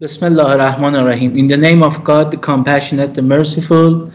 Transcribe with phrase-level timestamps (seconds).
[0.00, 1.36] Bismillah ar-Rahman ar-Rahim.
[1.36, 4.10] In the name of God, the compassionate, the merciful.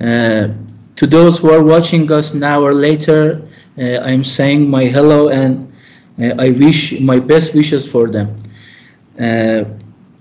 [0.00, 0.50] Uh,
[0.94, 3.42] to those who are watching us now or later,
[3.76, 5.72] uh, I'm saying my hello and
[6.22, 8.36] uh, I wish my best wishes for them.
[9.18, 9.64] Uh,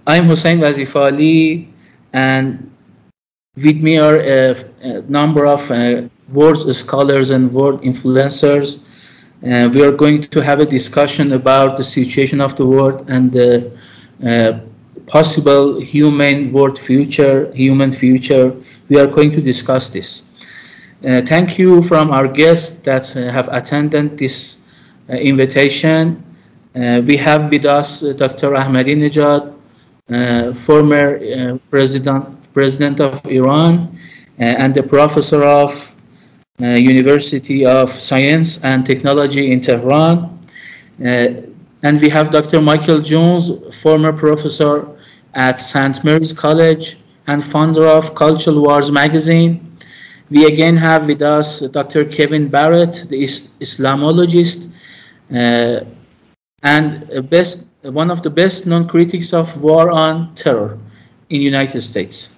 [0.07, 1.67] I'm Hussein Wazifali
[2.13, 2.71] and
[3.57, 8.81] with me are a, a number of uh, world scholars and world influencers.
[9.45, 13.31] Uh, we are going to have a discussion about the situation of the world and
[13.31, 13.71] the
[14.25, 14.59] uh,
[15.09, 18.55] possible human world future, human future.
[18.87, 20.23] We are going to discuss this.
[21.03, 24.61] Uh, thank you from our guests that uh, have attended this
[25.09, 26.23] uh, invitation.
[26.75, 28.51] Uh, we have with us Dr.
[28.51, 29.55] Ahmadinejad,
[30.55, 33.97] former president, president of Iran,
[34.37, 35.91] and the professor of
[36.61, 40.37] uh, University of Science and Technology in Tehran.
[40.99, 41.41] Uh,
[41.83, 42.59] and we have Dr.
[42.61, 44.98] Michael Jones, former professor
[45.33, 46.03] at St.
[46.03, 49.77] Mary's College and founder of Cultural Wars magazine.
[50.29, 52.05] We again have with us Dr.
[52.05, 54.71] Kevin Barrett, the is Islamologist,
[55.33, 55.81] uh,
[56.63, 60.77] and best, one of the best known critics of war on terror
[61.29, 62.29] in the United States.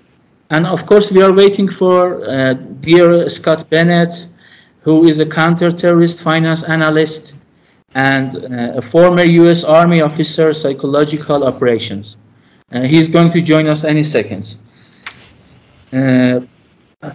[0.50, 4.28] And of course, we are waiting for uh, dear Scott Bennett,
[4.82, 7.36] who is a counter-terrorist finance analyst
[7.96, 9.64] and uh, a former U.S.
[9.64, 12.18] Army officer, psychological operations.
[12.72, 14.58] Uh, he's going to join us any seconds.
[15.92, 16.40] Uh,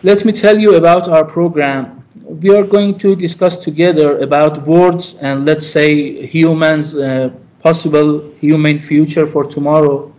[0.02, 2.04] let me tell you about our program.
[2.24, 7.30] We are going to discuss together about words and let's say humans' uh,
[7.62, 10.12] possible human future for tomorrow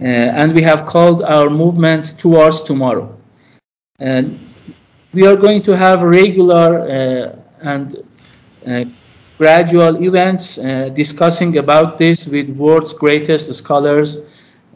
[0.00, 3.16] uh, and we have called our movement towards tomorrow.
[4.00, 4.38] And
[5.12, 7.96] we are going to have regular uh, and
[8.66, 8.84] uh,
[9.38, 10.56] gradual events
[10.94, 14.18] discussing about this with world's greatest scholars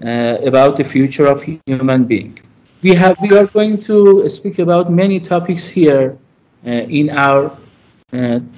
[0.00, 2.38] about the future of human being.
[2.82, 6.16] We have we are going to speak about many topics here
[6.62, 7.56] in our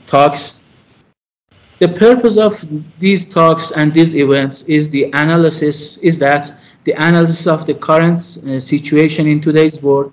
[0.07, 0.63] talks
[1.83, 2.65] the purpose of
[3.01, 6.53] these talks and these events is the analysis, is that
[6.85, 10.13] the analysis of the current uh, situation in today's world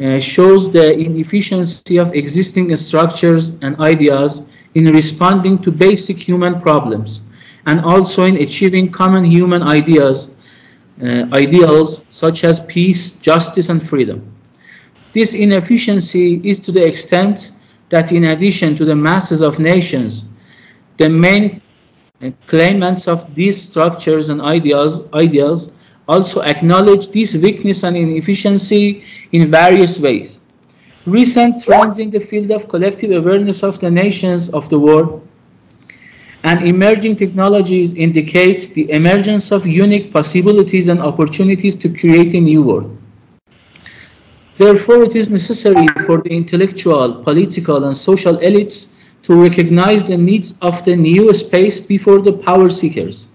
[0.00, 4.42] uh, shows the inefficiency of existing structures and ideas
[4.76, 7.22] in responding to basic human problems
[7.66, 10.30] and also in achieving common human ideas,
[11.02, 14.32] uh, ideals such as peace, justice, and freedom.
[15.12, 17.52] This inefficiency is to the extent
[17.88, 20.26] that in addition to the masses of nations
[20.96, 21.60] the main
[22.46, 25.70] claimants of these structures and ideals, ideals
[26.06, 30.40] also acknowledge this weakness and inefficiency in various ways.
[31.06, 35.26] Recent trends in the field of collective awareness of the nations of the world
[36.44, 42.62] and emerging technologies indicate the emergence of unique possibilities and opportunities to create a new
[42.62, 42.96] world.
[44.58, 50.54] Therefore, it is necessary for the intellectual, political, and social elites to recognize the needs
[50.60, 53.28] of the new space before the power seekers,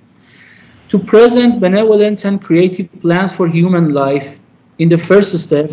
[0.88, 4.40] to present benevolent and creative plans for human life
[4.78, 5.72] in the first step,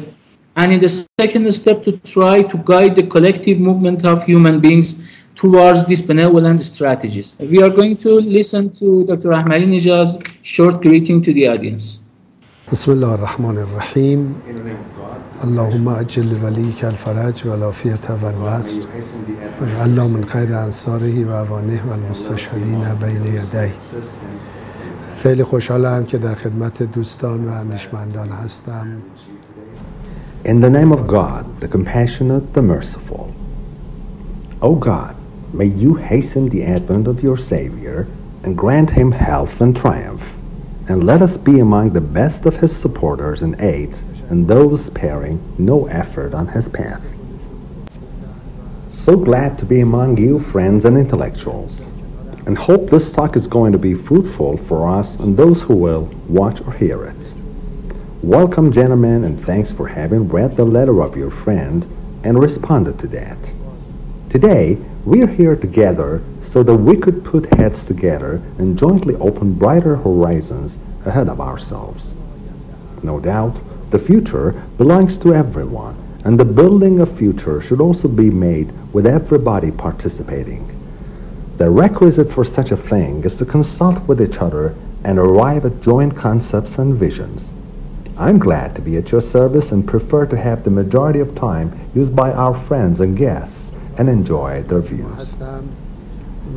[0.56, 5.06] and in the second step to try to guide the collective movement of human beings
[5.36, 7.36] towards these benevolent strategies.
[7.38, 9.30] We are going to listen to Dr.
[9.38, 12.00] Ahmadinejad's short greeting to the audience.
[12.72, 14.34] بسم الله الرحمن الرحیم
[15.44, 18.76] اللهم اجل وليك الفرج والعافية والنصر
[19.60, 23.72] واجعلنا من خیر انصاره و اوانه و المستشهدین بین یدی
[25.22, 28.86] خیلی خوشحالم که در خدمت دوستان و اندیشمندان هستم
[30.44, 33.26] In the name of God, the compassionate, the merciful.
[34.62, 35.15] O God,
[35.56, 38.06] may you hasten the advent of your Savior
[38.42, 40.22] and grant him health and triumph.
[40.88, 45.40] and let us be among the best of his supporters and aides and those sparing
[45.58, 47.02] no effort on his path.
[48.92, 51.80] So glad to be among you, friends and intellectuals,
[52.46, 56.04] and hope this talk is going to be fruitful for us and those who will
[56.28, 57.32] watch or hear it.
[58.22, 61.84] Welcome, gentlemen, and thanks for having read the letter of your friend
[62.22, 63.38] and responded to that.
[64.30, 69.94] Today, we're here together so that we could put heads together and jointly open brighter
[69.94, 72.10] horizons ahead of ourselves.
[73.04, 73.56] No doubt,
[73.90, 75.94] the future belongs to everyone,
[76.24, 80.72] and the building of future should also be made with everybody participating.
[81.58, 84.74] The requisite for such a thing is to consult with each other
[85.04, 87.52] and arrive at joint concepts and visions.
[88.18, 91.88] I'm glad to be at your service and prefer to have the majority of time
[91.94, 93.66] used by our friends and guests
[93.97, 95.37] and enjoy their views.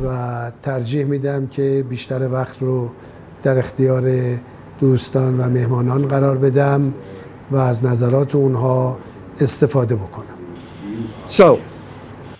[0.03, 2.89] و ترجیح میدم که بیشتر وقت رو
[3.43, 4.11] در اختیار
[4.79, 6.93] دوستان و مهمانان قرار بدم
[7.51, 8.97] و از نظرات اونها
[9.39, 10.25] استفاده بکنم
[11.27, 11.61] So,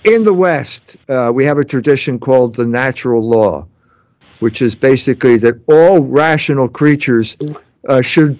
[0.03, 3.67] in the West, uh, we have a tradition called the natural law,
[4.39, 7.37] which is basically that all rational creatures
[7.89, 8.37] uh, should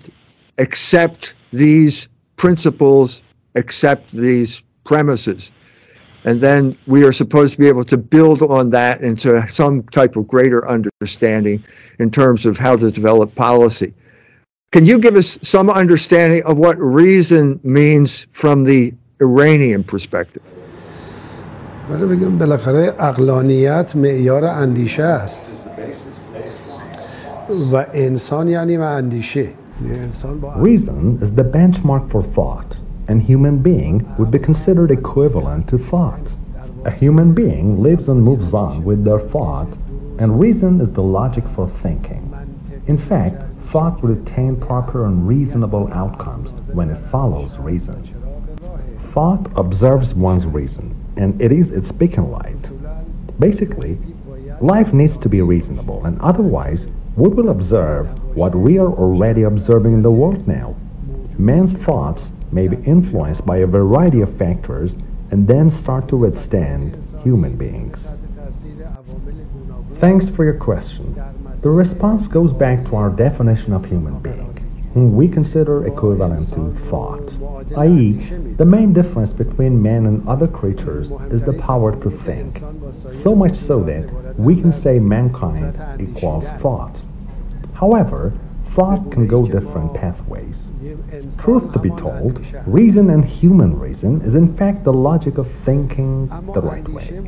[0.60, 3.24] accept these principles,
[3.56, 5.52] accept these premises.
[6.26, 10.16] And then we are supposed to be able to build on that into some type
[10.16, 11.64] of greater understanding
[12.00, 13.94] in terms of how to develop policy.
[14.72, 20.44] Can you give us some understanding of what reason means from the Iranian perspective?
[21.90, 25.52] ولی بگم بالاخره اقلانیت معیار اندیشه است
[27.74, 29.50] و انسان یعنی و اندیشه
[29.90, 32.78] انسان با Reason is the benchmark for thought,
[33.11, 36.33] and human being would be considered equivalent to thought.
[36.85, 39.67] A human being lives and moves on with their thought,
[40.21, 42.25] and reason is the logic for thinking.
[42.87, 43.35] In fact,
[43.67, 48.01] thought would attain proper and reasonable outcomes when it follows reason.
[49.13, 52.71] Thought observes one's reason, and it is its beacon light.
[53.41, 53.99] Basically,
[54.61, 56.87] life needs to be reasonable, and otherwise,
[57.17, 60.77] we will observe what we are already observing in the world now.
[61.39, 64.95] Man's thoughts may be influenced by a variety of factors
[65.31, 68.09] and then start to withstand human beings.
[69.99, 71.15] Thanks for your question.
[71.63, 76.75] The response goes back to our definition of human being, whom we consider equivalent to
[76.89, 77.33] thought,
[77.77, 78.13] i.e.,
[78.57, 82.57] the main difference between man and other creatures is the power to think,
[83.23, 86.97] so much so that we can say mankind equals thought.
[87.75, 88.33] However,
[88.75, 90.69] thought can go different pathways.
[91.39, 96.29] Truth to be told, reason and human reason is in fact the logic of thinking
[96.55, 97.21] the right way.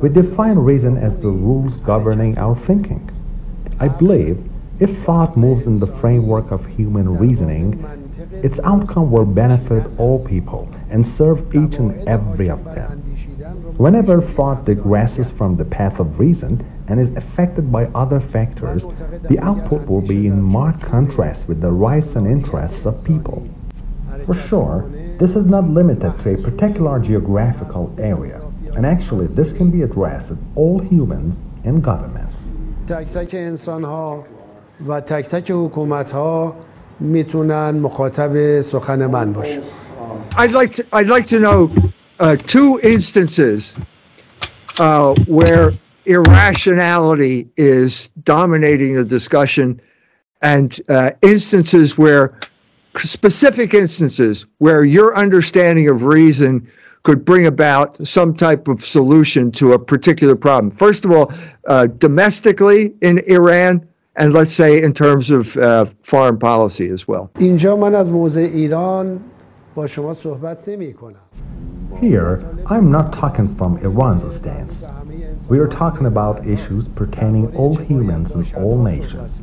[0.00, 3.10] We define reason as the rules governing our thinking.
[3.78, 4.48] I believe
[4.80, 7.84] if thought moves in the framework of human reasoning,
[8.32, 12.98] its outcome will benefit all people and serve each and every of them.
[13.76, 18.83] Whenever thought digresses from the path of reason and is affected by other factors,
[19.29, 23.47] the output will be in marked contrast with the rights and interests of people.
[24.25, 24.89] For sure,
[25.19, 28.41] this is not limited to a particular geographical area,
[28.75, 32.35] and actually this can be addressed at all humans and governments.
[32.87, 34.23] تک تک انسان ها
[34.87, 36.53] و تک تک حکومت ها
[36.99, 39.61] میتونن مخاطب سخن من باشن
[40.37, 41.69] I'd like to, I'd like to know
[42.19, 43.75] uh, two instances
[44.79, 45.71] uh, where
[46.06, 49.80] irrationality is dominating the discussion
[50.42, 52.38] and uh, instances where
[52.96, 56.66] specific instances where your understanding of reason
[57.04, 60.70] could bring about some type of solution to a particular problem.
[60.70, 61.32] First of all,
[61.66, 67.30] uh, domestically in Iran, and let's say in terms of uh, foreign policy as well.
[71.98, 74.82] Here, I'm not talking from Iran's stance.
[75.48, 79.40] We are talking about issues pertaining all humans and all nations.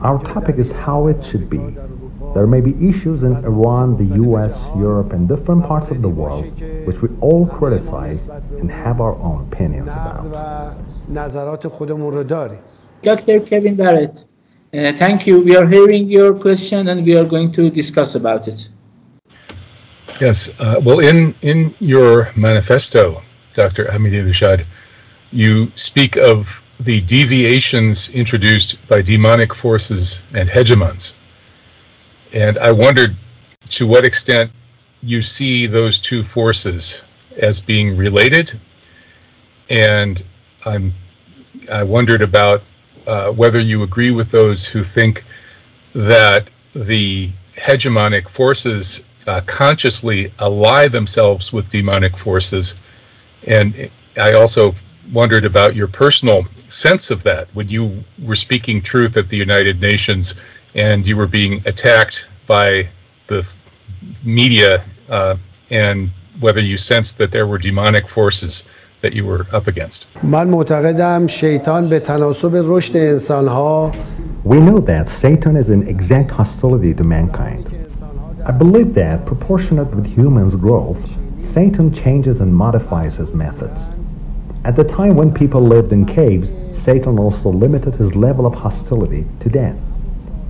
[0.00, 1.58] Our topic is how it should be.
[2.34, 6.44] There may be issues in Iran, the US, Europe, and different parts of the world
[6.86, 8.20] which we all criticize
[8.60, 10.76] and have our own opinions about.
[13.02, 13.40] Dr.
[13.40, 14.24] Kevin Barrett,
[14.72, 15.40] uh, thank you.
[15.40, 18.68] We are hearing your question and we are going to discuss about it.
[20.20, 20.50] Yes.
[20.60, 23.22] Uh, well, in, in your manifesto,
[23.54, 23.84] Dr.
[23.84, 24.66] Ahmadinejad,
[25.32, 31.14] you speak of the deviations introduced by demonic forces and hegemons,
[32.32, 33.16] and I wondered
[33.70, 34.50] to what extent
[35.02, 37.04] you see those two forces
[37.38, 38.58] as being related,
[39.68, 40.22] and
[40.66, 40.92] I'm
[41.70, 42.62] I wondered about
[43.06, 45.24] uh, whether you agree with those who think
[45.94, 52.74] that the hegemonic forces uh, consciously ally themselves with demonic forces.
[53.46, 54.74] And I also
[55.12, 59.80] wondered about your personal sense of that when you were speaking truth at the United
[59.80, 60.34] Nations
[60.74, 62.88] and you were being attacked by
[63.26, 63.54] the
[64.24, 65.36] media uh,
[65.70, 68.64] and whether you sensed that there were demonic forces
[69.00, 70.06] that you were up against.
[74.44, 77.66] We know that Satan is in exact hostility to mankind.
[78.46, 81.16] I believe that proportionate with humans' growth,
[81.52, 83.78] Satan changes and modifies his methods.
[84.62, 86.50] At the time when people lived in caves,
[86.82, 89.76] Satan also limited his level of hostility to death.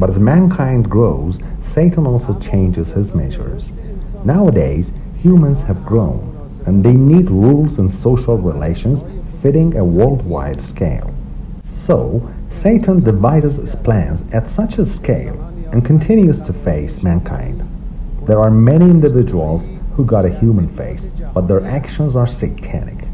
[0.00, 1.38] But as mankind grows,
[1.73, 3.73] Satan also changes his measures.
[4.25, 9.05] Nowadays, humans have grown, and they need rules and social relations
[9.43, 11.14] fitting a worldwide scale.
[11.87, 15.40] So, Satan devises his plans at such a scale
[15.73, 17.62] and continues to face mankind.
[18.26, 19.62] There are many individuals
[19.95, 23.10] who got a human face, but their actions are satanic.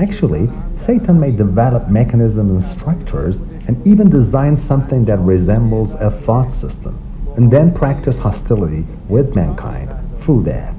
[0.00, 0.48] Actually,
[0.86, 3.36] Satan may develop mechanisms and structures
[3.68, 6.98] and even design something that resembles a thought system,
[7.36, 10.74] and then practice hostility with mankind through that.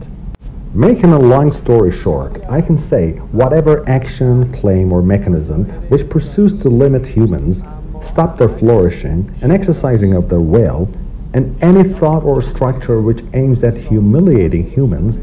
[0.74, 6.60] Making a long story short, I can say whatever action, claim, or mechanism which pursues
[6.63, 7.62] to limit humans,
[8.01, 10.90] stop their flourishing and exercising of their will,
[11.36, 15.20] and any thought or structure which aims at humiliating humans,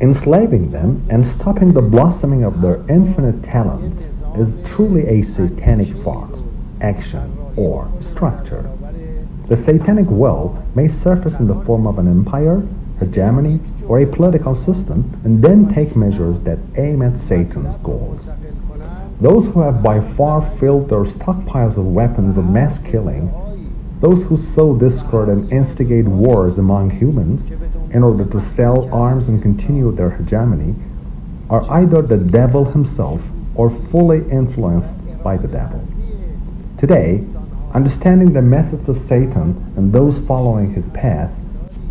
[0.00, 6.36] enslaving them, and stopping the blossoming of their infinite talents is truly a satanic thought,
[6.80, 8.68] action, or structure.
[9.48, 12.66] The satanic will may surface in the form of an empire,
[12.98, 18.30] hegemony, or a political system and then take measures that aim at Satan's goals.
[19.20, 23.32] Those who have by far filled their stockpiles of weapons of mass killing,
[24.00, 27.46] those who sow discord and instigate wars among humans
[27.93, 30.75] in order to sell arms and continue their hegemony,
[31.49, 33.21] are either the devil himself
[33.55, 35.81] or fully influenced by the devil.
[36.77, 37.21] Today,
[37.73, 41.31] understanding the methods of Satan and those following his path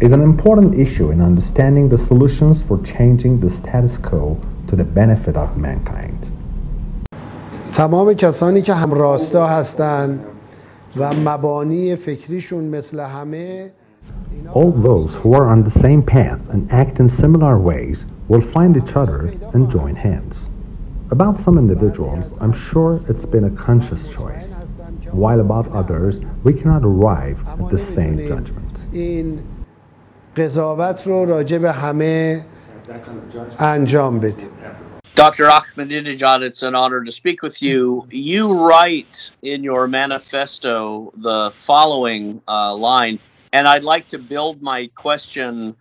[0.00, 4.84] is an important issue in understanding the solutions for changing the status quo to the
[4.84, 6.30] benefit of mankind.
[7.72, 10.20] تمام کسانی که هم راستا هستند
[10.96, 13.70] و مبانی فکریشون مثل همه
[14.53, 18.77] all those who are on the same path and act in similar ways will find
[18.77, 20.35] each other and join hands.
[21.11, 24.53] About some individuals, I'm sure it's been a conscious choice,
[25.11, 28.79] while about others, we cannot arrive at the same judgment.
[35.15, 35.45] Dr.
[35.45, 38.07] Ahmadinejad, it's an honor to speak with you.
[38.09, 43.19] You write in your manifesto the following uh, line
[43.53, 45.75] and I'd like to build my question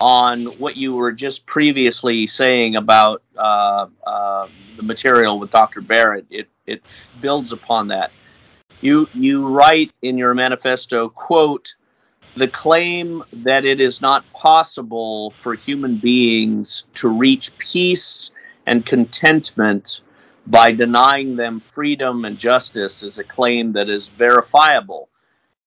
[0.00, 5.80] on what you were just previously saying about uh, uh, the material with Dr.
[5.82, 6.26] Barrett.
[6.30, 6.82] It it
[7.20, 8.10] builds upon that.
[8.80, 11.74] You you write in your manifesto, quote,
[12.36, 18.30] the claim that it is not possible for human beings to reach peace
[18.66, 20.00] and contentment
[20.48, 25.08] by denying them freedom and justice is a claim that is verifiable,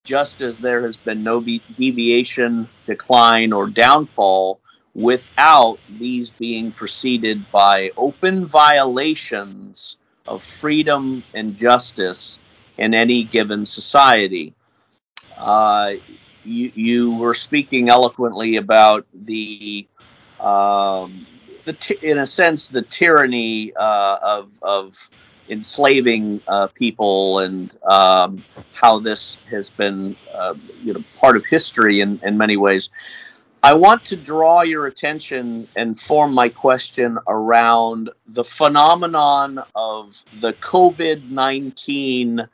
[0.10, 4.60] just as there has been no deviation, decline, or downfall
[4.96, 9.98] without these being preceded by open violations
[10.28, 12.40] of freedom and justice
[12.80, 14.52] in any given society.
[15.38, 15.94] Uh,
[16.44, 19.86] you, you were speaking eloquently about the
[20.40, 21.28] um,
[21.66, 25.10] the ty- in a sense the tyranny uh, of of
[25.50, 30.54] enslaving uh, people and um, how this has been uh,
[30.84, 32.90] you know part of history in, in many ways.
[33.62, 40.54] I want to draw your attention and form my question around the phenomenon of the
[40.54, 42.48] COVID 19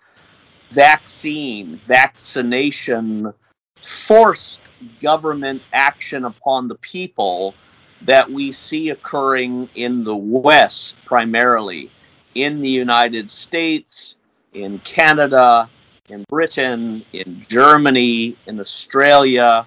[0.72, 3.32] vaccine, vaccination,
[3.76, 4.62] forced
[5.02, 7.54] government action upon the people
[8.02, 11.90] that we see occurring in the West primarily,
[12.36, 14.16] in the United States,
[14.54, 15.70] in Canada,
[16.10, 19.66] in Britain, in Germany, in Australia.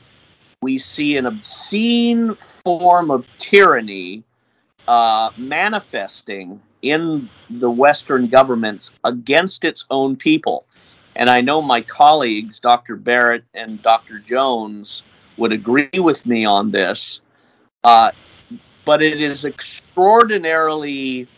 [0.62, 4.22] We see an obscene form of tyranny
[4.86, 10.64] uh, manifesting in the Western governments against its own people.
[11.16, 12.96] And I know my colleagues, Dr.
[12.96, 14.20] Barrett and Dr.
[14.20, 15.02] Jones,
[15.36, 17.20] would agree with me on this.
[17.82, 18.12] Uh,
[18.84, 21.28] but it is extraordinarily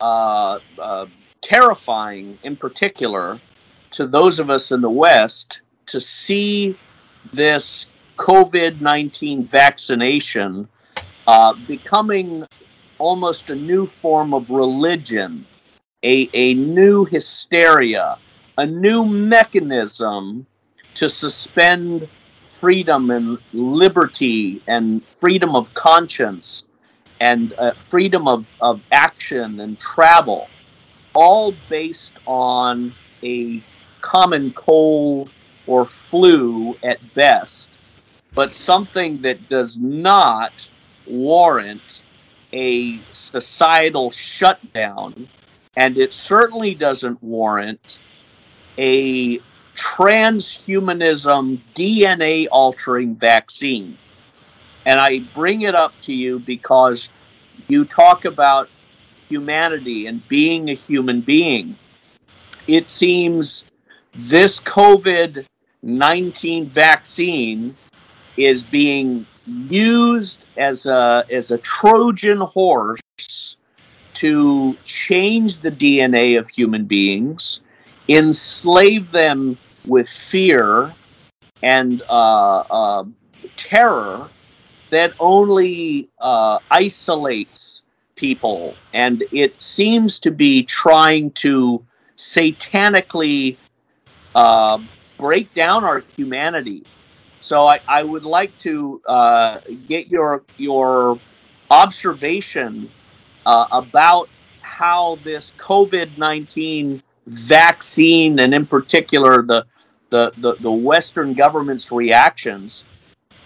[0.00, 1.06] uh, uh,
[1.40, 3.40] terrifying, in particular,
[3.92, 6.76] to those of us in the West to see
[7.32, 7.86] this
[8.16, 10.68] COVID 19 vaccination
[11.26, 12.46] uh, becoming
[12.98, 15.46] almost a new form of religion,
[16.02, 18.18] a, a new hysteria,
[18.58, 20.46] a new mechanism
[20.94, 26.64] to suspend freedom and liberty and freedom of conscience
[27.20, 30.48] and uh, freedom of, of action and travel,
[31.14, 32.92] all based on
[33.22, 33.62] a
[34.00, 35.30] common cold
[35.66, 37.78] or flu at best,
[38.34, 40.68] but something that does not
[41.06, 42.02] warrant
[42.52, 45.28] a societal shutdown,
[45.76, 47.98] and it certainly doesn't warrant
[48.78, 49.40] a
[49.74, 53.96] transhumanism DNA altering vaccine.
[54.86, 57.10] And I bring it up to you because
[57.68, 58.70] you talk about
[59.28, 61.76] humanity and being a human being.
[62.68, 63.64] It seems
[64.14, 65.44] this COVID
[65.82, 67.76] 19 vaccine
[68.36, 73.56] is being used as a, as a Trojan horse
[74.14, 77.60] to change the DNA of human beings,
[78.08, 80.92] enslave them with fear
[81.62, 83.04] and uh, uh,
[83.56, 84.28] terror
[84.90, 87.82] that only uh, isolates
[88.14, 88.74] people.
[88.92, 91.84] And it seems to be trying to
[92.16, 93.56] satanically
[94.34, 94.78] uh,
[95.18, 96.84] break down our humanity.
[97.40, 101.18] So I, I would like to uh, get your your
[101.70, 102.90] observation
[103.44, 104.28] uh, about
[104.62, 109.66] how this COVID nineteen vaccine, and in particular the
[110.10, 112.84] the, the, the Western government's reactions,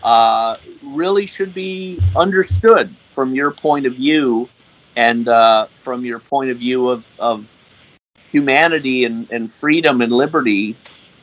[0.03, 4.48] uh, really should be understood from your point of view
[4.96, 7.51] and uh, from your point of view of, of
[8.32, 10.75] humanity and, and freedom and liberty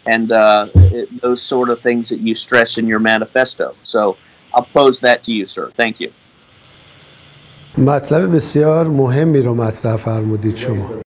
[0.06, 3.76] and uh, it, those sort of things that you stress in your manifesto.
[3.82, 4.16] So
[4.54, 5.71] I'll pose that to you, sir.
[5.76, 6.12] Thank you.
[7.78, 11.02] مطلب بسیار مهمی رو مطرح فرمودید شما.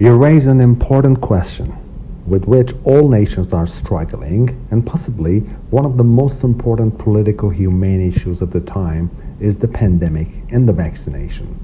[0.00, 1.83] You raise an important question
[2.25, 5.39] with which all nations are struggling and possibly
[5.69, 10.67] one of the most important political humane issues of the time is the pandemic and
[10.67, 11.59] the vaccination.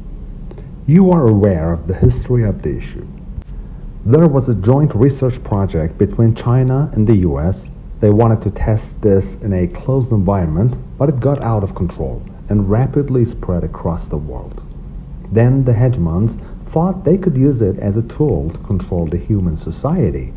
[0.86, 3.08] You are aware of the history of the issue.
[4.06, 7.70] There was a joint research project between China and the US.
[8.00, 12.22] They wanted to test this in a closed environment, but it got out of control
[12.50, 14.64] and rapidly spread across the world.
[15.32, 19.56] Then the hegemons thought they could use it as a tool to control the human
[19.56, 20.34] society.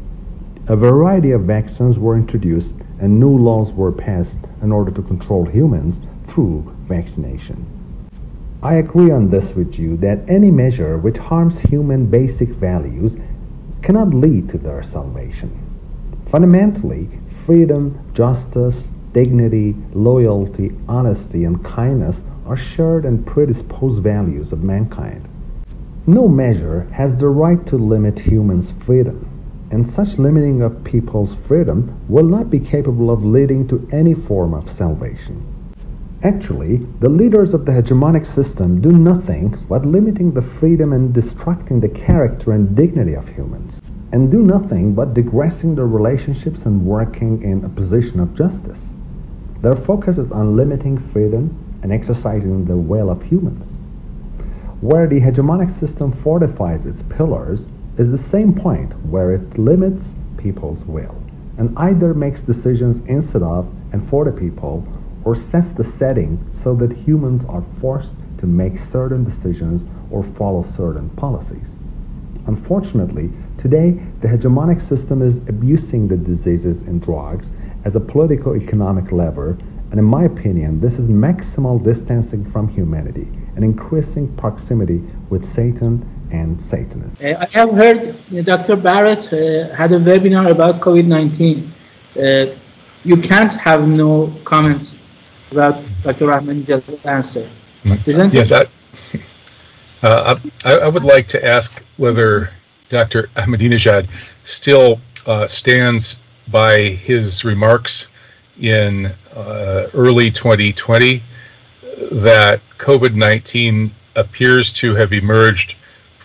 [0.67, 5.45] A variety of vaccines were introduced and new laws were passed in order to control
[5.45, 7.67] humans through vaccination.
[8.63, 13.15] I agree on this with you that any measure which harms human basic values
[13.83, 15.51] cannot lead to their salvation.
[16.31, 17.11] Fundamentally,
[17.45, 25.29] freedom, justice, dignity, loyalty, honesty, and kindness are shared and predisposed values of mankind.
[26.07, 29.29] No measure has the right to limit humans' freedom,
[29.71, 34.55] and such limiting of people's freedom will not be capable of leading to any form
[34.55, 35.43] of salvation.
[36.23, 41.81] Actually, the leaders of the hegemonic system do nothing but limiting the freedom and destructing
[41.81, 47.43] the character and dignity of humans, and do nothing but digressing their relationships and working
[47.43, 48.89] in a position of justice.
[49.61, 53.73] Their focus is on limiting freedom and exercising the will of humans.
[54.81, 57.67] Where the hegemonic system fortifies its pillars
[57.99, 61.15] is the same point where it limits people's will
[61.59, 64.87] and either makes decisions instead of and for the people
[65.25, 70.63] or sets the setting so that humans are forced to make certain decisions or follow
[70.63, 71.71] certain policies.
[72.47, 77.51] Unfortunately, today the hegemonic system is abusing the diseases and drugs
[77.85, 79.57] as a political economic lever,
[79.91, 86.05] and in my opinion, this is maximal distancing from humanity and increasing proximity with Satan
[86.35, 87.21] and Satanists.
[87.23, 88.01] Uh, I have heard
[88.45, 88.77] Dr.
[88.77, 91.73] Barrett uh, had a webinar about COVID 19.
[92.17, 92.47] Uh,
[93.05, 94.97] you can't have no comments
[95.51, 96.27] about Dr.
[96.27, 97.49] Rahman Ahmadinejad's answer.
[98.07, 98.63] Isn't Yes, I,
[100.03, 102.51] uh, I, I would like to ask whether
[102.89, 103.29] Dr.
[103.37, 104.09] Ahmadinejad
[104.45, 108.09] still uh, stands by his remarks
[108.61, 111.23] in uh, early 2020
[112.13, 115.77] that COVID 19 appears to have emerged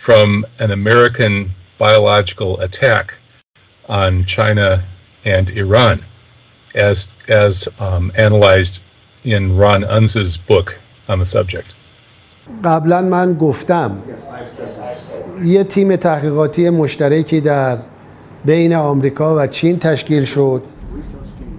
[0.08, 3.14] from an American biological attack
[3.88, 4.84] on China
[5.24, 6.04] and Iran,
[6.74, 8.82] as, as um, analyzed
[9.24, 11.74] in Ron Unz's book on the subject.
[12.64, 13.98] قبلا من گفتم
[15.44, 17.78] یه تیم تحقیقاتی مشترکی در
[18.44, 20.62] بین آمریکا و چین تشکیل شد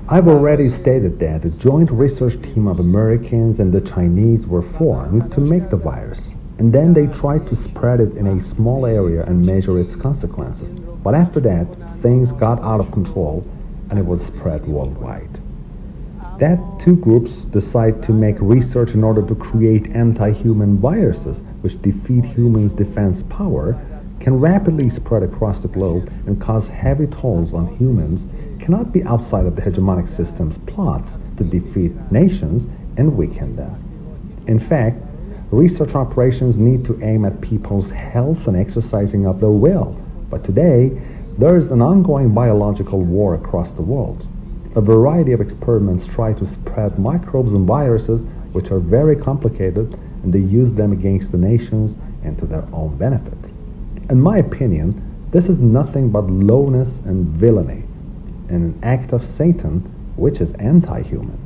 [0.08, 5.32] I've already stated that a joint research team of Americans and the Chinese were formed
[5.32, 6.29] to make the virus,
[6.61, 10.69] and then they tried to spread it in a small area and measure its consequences.
[11.03, 11.67] But after that,
[12.03, 13.43] things got out of control
[13.89, 15.41] and it was spread worldwide.
[16.39, 22.27] That two groups decide to make research in order to create anti-human viruses which defeat
[22.27, 23.81] humans' defense power
[24.21, 28.27] can rapidly spread across the globe and cause heavy tolls on humans
[28.63, 32.67] cannot be outside of the hegemonic system's plots to defeat nations
[32.99, 33.83] and weaken them.
[34.47, 35.03] In fact,
[35.53, 39.99] research operations need to aim at people's health and exercising of their will.
[40.31, 40.91] But today,
[41.39, 44.27] there is an ongoing biological war across the world.
[44.77, 50.33] A variety of experiments try to spread microbes and viruses which are very complicated and
[50.33, 53.39] they use them against the nations and to their own benefit.
[54.09, 57.85] In my opinion, This is nothing but lowness and villainy,
[58.49, 59.79] and an act of Satan
[60.17, 61.39] which is anti-human.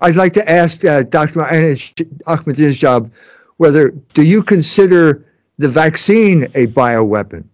[0.00, 1.40] I'd like to ask uh, Dr.
[1.40, 3.10] Ahmadinejad
[3.56, 5.24] whether do you consider
[5.58, 7.44] the vaccine a bioweapon?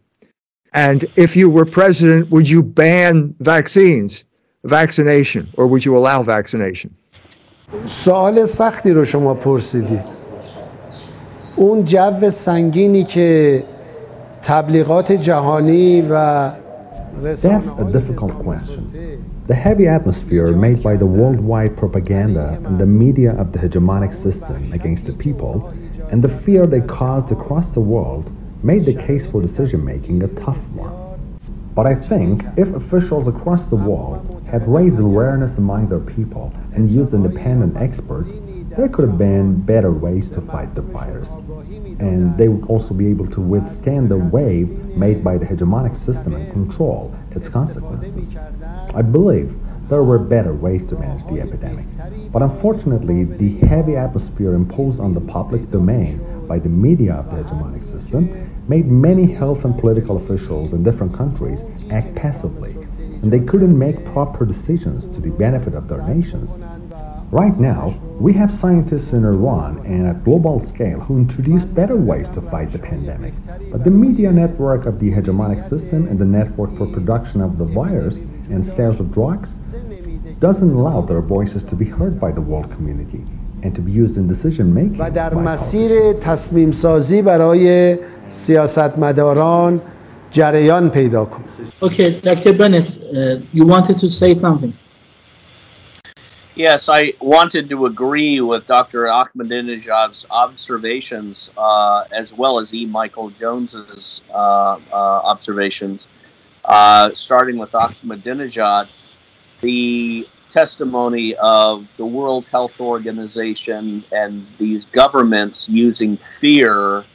[0.74, 4.24] And if you were president, would you ban vaccines,
[4.64, 6.90] vaccination, or would you allow vaccination?
[7.86, 10.04] سوال سختی رو شما پرسیدید
[11.56, 13.64] اون جو سنگینی که
[14.42, 16.50] تبلیغات جهانی و
[17.15, 19.43] that's a difficult question.
[19.47, 24.71] The heavy atmosphere made by the worldwide propaganda and the media of the hegemonic system
[24.73, 25.73] against the people
[26.11, 28.31] and the fear they caused across the world
[28.63, 31.07] made the case for decision making a tough one.
[31.75, 36.89] But I think if officials across the world had raised awareness among their people and
[36.89, 38.33] used independent experts,
[38.75, 41.29] there could have been better ways to fight the virus.
[41.99, 46.33] And they would also be able to withstand the wave made by the hegemonic system
[46.35, 48.37] and control its consequences.
[48.93, 49.53] I believe
[49.89, 51.85] there were better ways to manage the epidemic.
[52.31, 57.37] But unfortunately, the heavy atmosphere imposed on the public domain by the media of the
[57.37, 63.39] hegemonic system made many health and political officials in different countries act passively, and they
[63.39, 66.49] couldn't make proper decisions to the benefit of their nations.
[67.32, 72.28] Right now, we have scientists in Iran and at global scale who introduce better ways
[72.34, 73.32] to fight the pandemic.
[73.72, 77.64] But the media network of the hegemonic system and the network for production of the
[77.64, 78.16] virus
[78.50, 79.48] and sales of drugs
[80.40, 83.24] doesn't allow their voices to be heard by the world community
[83.62, 85.00] and to be used in decision making.
[85.00, 89.80] و در مسیر تصمیم سازی برای سیاستمداران
[90.30, 91.42] جریان پیدا کن.
[91.80, 92.52] Okay, Dr.
[92.52, 94.72] Bennett, uh, you wanted to say something.
[96.57, 99.03] Yes, I wanted to agree with Dr.
[99.03, 102.87] Ahmadinejad's observations, uh, as well as E.
[102.87, 106.07] Michael Jones's uh, uh, observations.
[106.65, 108.87] Uh, starting with Ahmadinejad,
[109.61, 117.05] the testimony of the World Health Organization and these governments using fear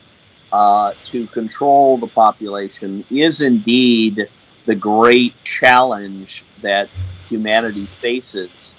[0.52, 4.28] uh, to control the population is indeed
[4.66, 6.88] the great challenge that
[7.28, 8.76] humanity faces.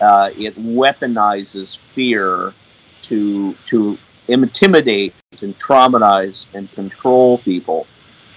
[0.00, 2.54] Uh, it weaponizes fear
[3.02, 7.86] to to intimidate and traumatize and control people.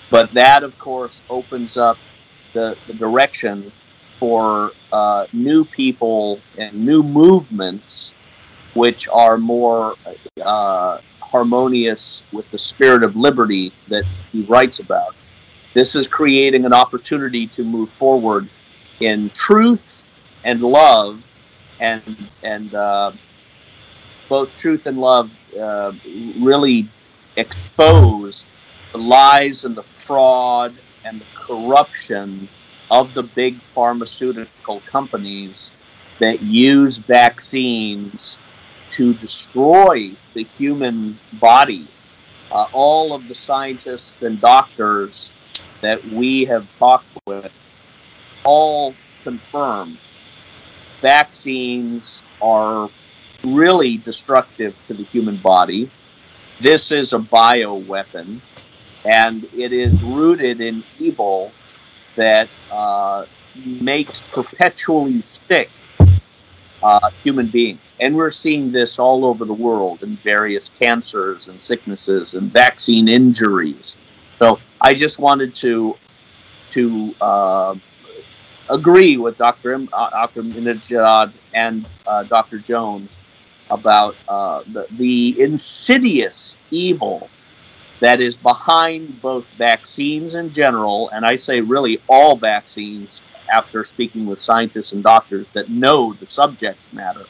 [0.09, 1.97] But that, of course, opens up
[2.53, 3.71] the, the direction
[4.19, 8.13] for uh, new people and new movements
[8.73, 9.95] which are more
[10.41, 15.15] uh, harmonious with the spirit of liberty that he writes about.
[15.73, 18.49] This is creating an opportunity to move forward
[18.99, 20.05] in truth
[20.43, 21.21] and love
[21.83, 23.11] and and uh,
[24.29, 25.91] both truth and love uh,
[26.39, 26.87] really
[27.35, 28.45] expose
[28.93, 32.47] the lies and the fraud and the corruption
[32.89, 35.71] of the big pharmaceutical companies
[36.19, 38.37] that use vaccines
[38.91, 41.87] to destroy the human body.
[42.51, 45.31] Uh, all of the scientists and doctors
[45.81, 47.51] that we have talked with
[48.45, 48.93] all
[49.23, 49.97] confirm
[51.03, 52.89] vaccines are
[53.43, 55.91] really destructive to the human body.
[56.61, 58.39] This is a bioweapon,
[59.03, 61.51] and it is rooted in evil
[62.15, 63.25] that uh,
[63.65, 65.69] makes perpetually sick
[66.81, 67.93] uh, human beings.
[67.99, 73.09] And we're seeing this all over the world in various cancers and sicknesses and vaccine
[73.09, 73.97] injuries.
[74.39, 75.97] So I just wanted to
[76.71, 77.75] to uh,
[78.69, 79.73] agree with Dr.
[79.73, 80.43] M, uh, Dr.
[80.43, 82.59] Minajad and uh, Dr.
[82.59, 83.15] Jones
[83.69, 87.29] about uh, the, the insidious evil
[87.99, 93.21] that is behind both vaccines in general, and I say really all vaccines
[93.51, 97.25] after speaking with scientists and doctors that know the subject matter,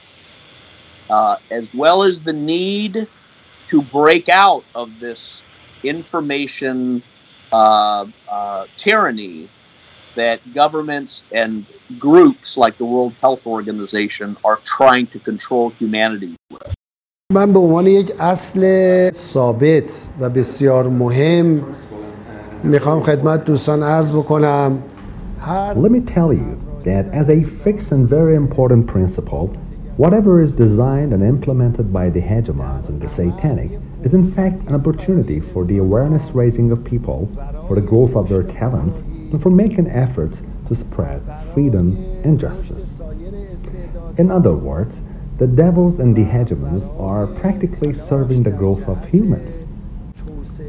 [1.09, 3.07] uh, as well as the need
[3.67, 5.41] to break out of this
[5.83, 7.03] information
[7.51, 8.05] uh,
[8.77, 9.47] tyranny
[10.14, 11.66] that governments and
[11.98, 16.74] groups like the World Health Organization are trying to control humanity with.
[17.32, 18.62] من به عنوان یک اصل
[19.10, 21.64] ثابت و بسیار مهم
[22.64, 24.82] میخوام خدمت دوستان عرض بکنم
[25.74, 29.46] Let me tell you that as a fixed and very important principle,
[29.96, 33.70] whatever is designed and implemented by the hegemons and the satanic
[34.04, 37.20] is in fact an opportunity for the awareness raising of people,
[37.66, 38.96] for the growth of their talents,
[39.33, 41.21] and for making efforts to spread
[41.53, 43.01] freedom and justice.
[44.17, 45.01] In other words,
[45.39, 49.67] the devils and the hegemons are practically serving the growth of humans.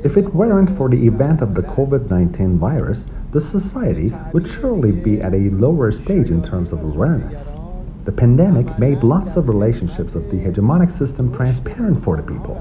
[0.02, 4.92] If it weren't for the event of the COVID 19 virus, the society would surely
[4.92, 7.44] be at a lower stage in terms of awareness.
[8.04, 12.56] The pandemic made lots of relationships of the hegemonic system transparent for the people.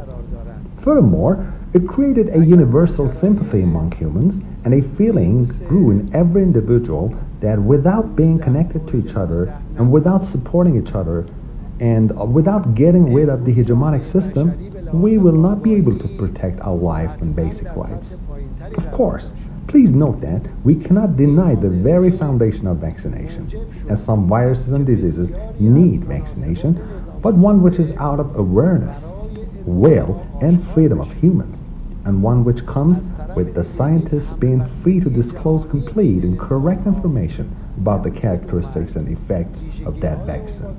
[0.81, 7.15] Furthermore, it created a universal sympathy among humans, and a feeling grew in every individual
[7.41, 9.45] that without being connected to each other
[9.77, 11.27] and without supporting each other
[11.79, 16.07] and uh, without getting rid of the hegemonic system, we will not be able to
[16.17, 18.15] protect our life and basic rights.
[18.77, 19.31] Of course,
[19.67, 23.47] Please note that we cannot deny the very foundation of vaccination,
[23.89, 26.73] as some viruses and diseases need vaccination,
[27.21, 29.01] but one which is out of awareness,
[29.65, 31.57] will, and freedom of humans,
[32.04, 37.54] and one which comes with the scientists being free to disclose complete and correct information
[37.76, 40.76] about the characteristics and effects of that vaccine.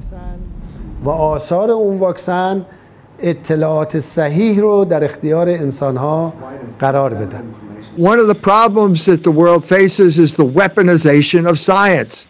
[1.03, 2.65] و آثار اون واکسن
[3.19, 6.33] اطلاعات صحیح رو در اختیار انسانها
[6.79, 7.43] قرار بدن
[7.95, 12.27] one of the problems that the world faces is the weaponization of science.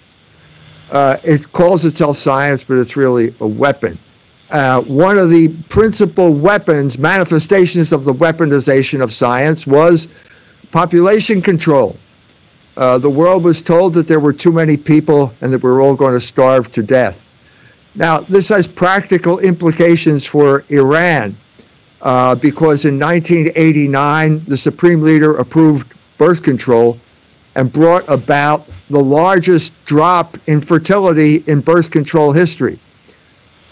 [0.92, 4.00] Uh, it calls itself science, but it's really a weapon.
[4.51, 10.09] Uh, one of the principal weapons, manifestations of the weaponization of science, was
[10.71, 11.97] population control.
[12.77, 15.81] Uh, the world was told that there were too many people and that we were
[15.81, 17.27] all going to starve to death.
[17.95, 21.37] Now, this has practical implications for Iran
[22.03, 26.99] uh, because in 1989, the Supreme Leader approved birth control
[27.55, 32.79] and brought about the largest drop in fertility in birth control history.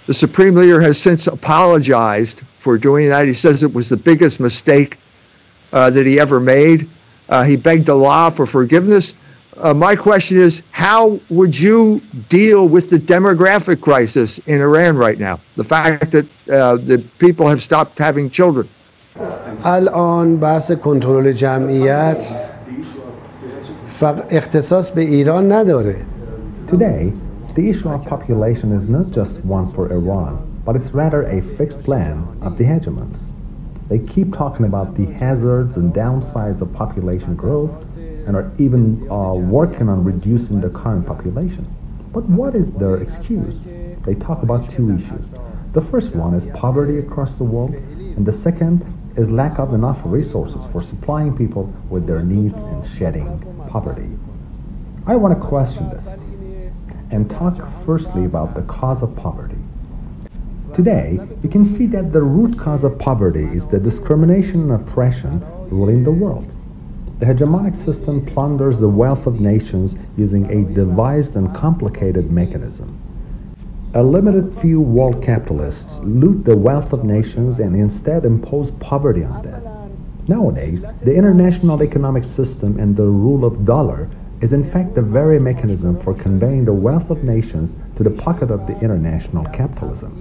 [0.07, 3.27] The Supreme Leader has since apologized for doing that.
[3.27, 4.97] He says it was the biggest mistake
[5.73, 6.87] uh, that he ever made.
[7.29, 9.15] Uh, he begged Allah for forgiveness.
[9.57, 15.19] Uh, my question is how would you deal with the demographic crisis in Iran right
[15.19, 15.39] now?
[15.55, 18.69] The fact that uh, the people have stopped having children.
[19.65, 22.23] الان بحث کنترل جمعیت
[24.31, 25.95] اختصاص به ایران نداره.
[26.67, 27.13] Today,
[27.54, 31.82] the issue of population is not just one for Iran, but it's rather a fixed
[31.82, 33.18] plan of the hegemons.
[33.88, 39.34] They keep talking about the hazards and downsides of population growth and are even uh,
[39.34, 41.66] working on reducing the current population.
[42.12, 43.54] But what is their excuse?
[44.06, 45.26] They talk about two issues.
[45.74, 48.82] The first one is poverty across the world, and the second
[49.16, 53.26] is lack of enough resources for supplying people with their needs and shedding
[53.68, 54.08] poverty.
[55.06, 56.08] I want to question this
[57.12, 59.58] and talk firstly about the cause of poverty.
[60.74, 65.44] Today, you can see that the root cause of poverty is the discrimination and oppression
[65.68, 66.50] ruling the world.
[67.18, 72.98] The hegemonic system plunders the wealth of nations using a devised and complicated mechanism.
[73.94, 79.42] A limited few world capitalists loot the wealth of nations and instead impose poverty on
[79.42, 79.62] them.
[80.26, 84.08] Nowadays, the international economic system and the rule of dollar
[84.42, 88.50] is in fact the very mechanism for conveying the wealth of nations to the pocket
[88.50, 90.12] of the international capitalism.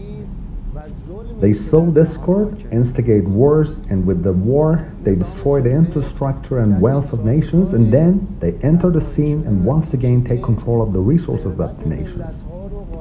[1.40, 7.14] They sow discord, instigate wars, and with the war, they destroy the infrastructure and wealth
[7.14, 11.00] of nations, and then they enter the scene and once again take control of the
[11.00, 12.44] resources of the nations.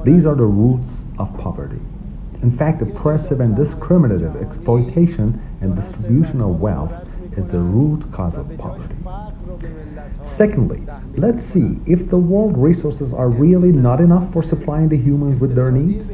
[0.03, 1.79] These are the roots of poverty.
[2.41, 6.91] In fact, oppressive and discriminative exploitation and distribution of wealth
[7.37, 8.95] is the root cause of poverty.
[10.23, 10.81] Secondly,
[11.15, 15.55] let's see if the world resources are really not enough for supplying the humans with
[15.55, 16.09] their needs.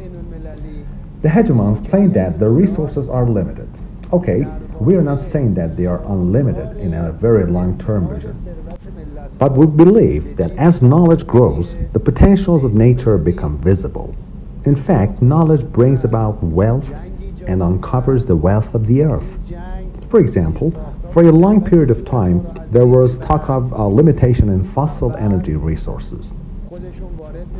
[1.21, 3.69] The hegemons claim that the resources are limited.
[4.13, 4.45] Okay,
[4.79, 8.33] we are not saying that they are unlimited in a very long-term vision.
[9.37, 14.15] But we believe that as knowledge grows, the potentials of nature become visible.
[14.65, 16.89] In fact, knowledge brings about wealth
[17.47, 19.37] and uncovers the wealth of the earth.
[20.09, 20.71] For example,
[21.13, 25.55] for a long period of time, there was talk of a limitation in fossil energy
[25.55, 26.27] resources.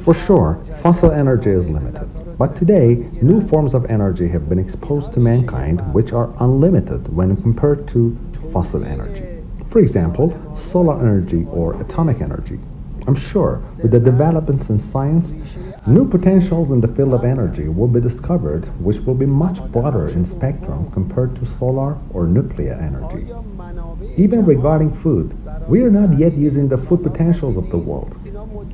[0.04, 2.08] For sure, fossil energy is limited.
[2.38, 7.36] But today, new forms of energy have been exposed to mankind which are unlimited when
[7.42, 8.18] compared to
[8.54, 9.44] fossil energy.
[9.72, 10.34] For example,
[10.72, 12.60] solar energy or atomic energy.
[13.08, 15.34] I'm sure with the developments in science,
[15.86, 20.08] new potentials in the field of energy will be discovered which will be much broader
[20.08, 23.32] in spectrum compared to solar or nuclear energy.
[24.18, 25.36] Even regarding food,
[25.68, 28.18] we are not yet using the food potentials of the world.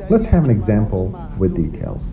[0.10, 2.04] Let's have an example with details.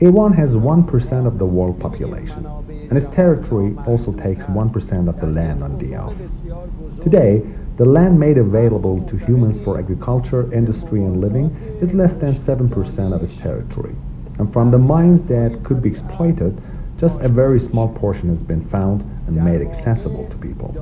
[0.00, 5.26] Iran has 1% of the world population, and its territory also takes 1% of the
[5.26, 7.02] land on the earth.
[7.02, 7.42] Today,
[7.78, 11.46] the land made available to humans for agriculture, industry, and living
[11.80, 13.94] is less than 7% of its territory.
[14.38, 16.60] And from the mines that could be exploited,
[16.98, 20.74] just a very small portion has been found and made accessible to people.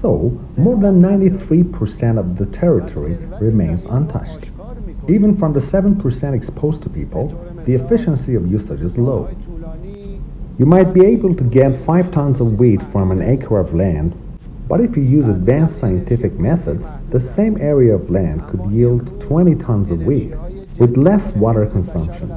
[0.00, 4.50] So, more than 93% of the territory remains untouched.
[5.08, 7.28] Even from the 7% exposed to people,
[7.66, 9.28] the efficiency of usage is low.
[10.58, 14.14] You might be able to get 5 tons of wheat from an acre of land,
[14.68, 19.54] but if you use advanced scientific methods, the same area of land could yield 20
[19.56, 20.34] tons of wheat
[20.78, 22.30] with less water consumption.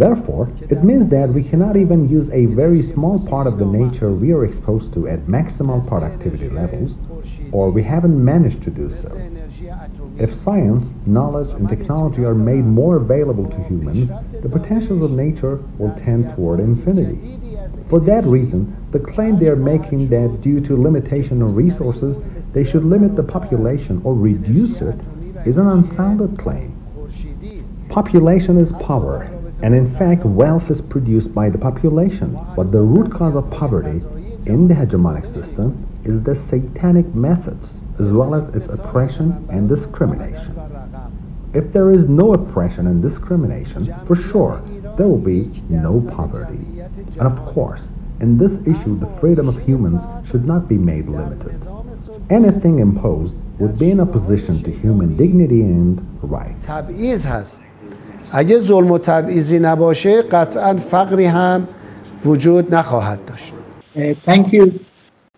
[0.00, 4.10] Therefore, it means that we cannot even use a very small part of the nature
[4.10, 6.94] we are exposed to at maximal productivity levels,
[7.52, 9.18] or we haven't managed to do so.
[10.16, 14.08] If science, knowledge, and technology are made more available to humans,
[14.40, 17.38] the potentials of nature will tend toward infinity.
[17.90, 22.16] For that reason, the claim they are making that due to limitation of resources,
[22.54, 24.98] they should limit the population or reduce it
[25.44, 26.74] is an unfounded claim.
[27.90, 29.28] Population is power,
[29.62, 32.38] and in fact, wealth is produced by the population.
[32.56, 34.02] But the root cause of poverty
[34.46, 40.56] in the hegemonic system is the satanic methods, as well as its oppression and discrimination.
[41.52, 44.62] If there is no oppression and discrimination, for sure,
[44.96, 46.80] there will be no poverty.
[47.18, 51.66] And of course, in this issue, the freedom of humans should not be made limited.
[52.30, 56.66] Anything imposed would be in opposition to human dignity and rights.
[58.29, 61.67] تبعیض هست اگه ظلم و تبعیضی نباشه قطعا فقری هم
[62.25, 63.53] وجود نخواهد داشت
[63.95, 64.63] Uh, thank you.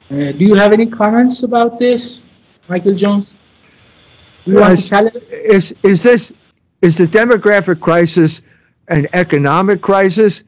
[0.09, 2.23] Uh, do you have any comments about this,
[2.69, 3.37] Michael Jones?
[4.45, 4.89] Do you want to Yes.
[4.89, 5.15] challenge?
[5.57, 6.33] Is, is this,
[6.81, 8.41] is the demographic crisis
[8.89, 10.43] an economic crisis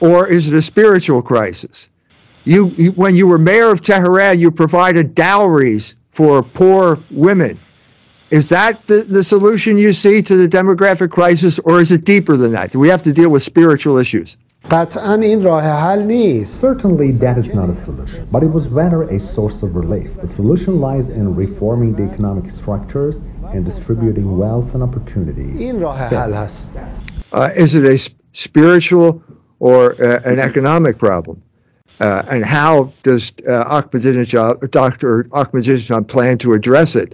[0.00, 1.90] or is it a spiritual crisis?
[2.44, 7.58] You, you, when you were mayor of Tehran, you provided dowries for poor women.
[8.30, 12.34] Is that the, the solution you see to the demographic crisis or is it deeper
[12.36, 12.70] than that?
[12.70, 14.36] Do we have to deal with spiritual issues?
[14.70, 19.02] قطعا این راه حل نیست Certainly, that is not a solution, but it was rather
[19.02, 20.08] a source of relief.
[20.22, 23.16] The solution lies in reforming the economic structures
[23.52, 25.58] and distributing wealth and opportunity.
[25.58, 26.70] این راه حل هست
[27.34, 29.08] Uh, is it a s- spiritual
[29.58, 31.36] or uh, an economic problem?
[32.00, 35.24] Uh, and how does uh, Ahmadinejad, Dr.
[35.40, 37.08] Ahmadinejad plan to address it?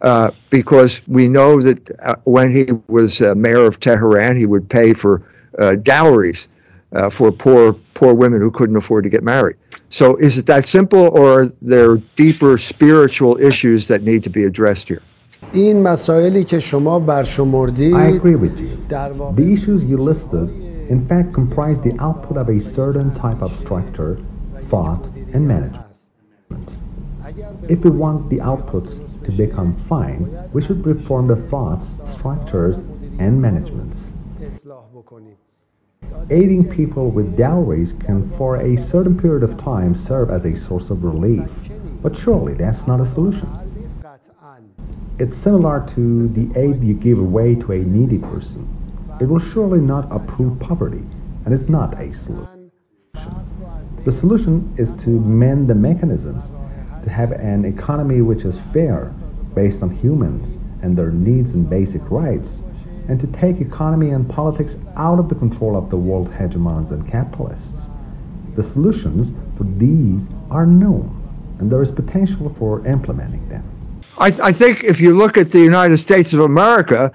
[0.00, 4.68] Uh, because we know that uh, when he was uh, mayor of Tehran, he would
[4.68, 5.22] pay for
[5.58, 6.48] uh, dowries
[6.92, 9.56] uh, for poor poor women who couldn't afford to get married.
[9.88, 14.44] So, is it that simple, or are there deeper spiritual issues that need to be
[14.44, 15.02] addressed here?
[15.52, 18.88] این مسائلی که شما I برشمردید agree with you.
[18.88, 20.48] در واقع The issues you listed,
[20.90, 24.18] in fact, comprise the output of a certain type of structure,
[24.70, 25.84] thought, and management.
[27.67, 32.77] If we want the outputs to become fine, we should reform the thoughts, structures,
[33.19, 33.97] and managements.
[36.31, 40.89] Aiding people with dowries can for a certain period of time serve as a source
[40.89, 41.47] of relief,
[42.01, 43.47] but surely that's not a solution.
[45.19, 48.67] It's similar to the aid you give away to a needy person.
[49.19, 51.03] It will surely not approve poverty,
[51.45, 52.71] and it's not a solution.
[54.05, 56.51] The solution is to mend the mechanisms
[57.03, 59.13] to have an economy which is fair,
[59.55, 62.61] based on humans and their needs and basic rights,
[63.07, 67.09] and to take economy and politics out of the control of the world hegemons and
[67.09, 67.87] capitalists.
[68.55, 71.15] The solutions for these are known,
[71.59, 73.63] and there is potential for implementing them.
[74.17, 77.11] I, I think if you look at the United States of America,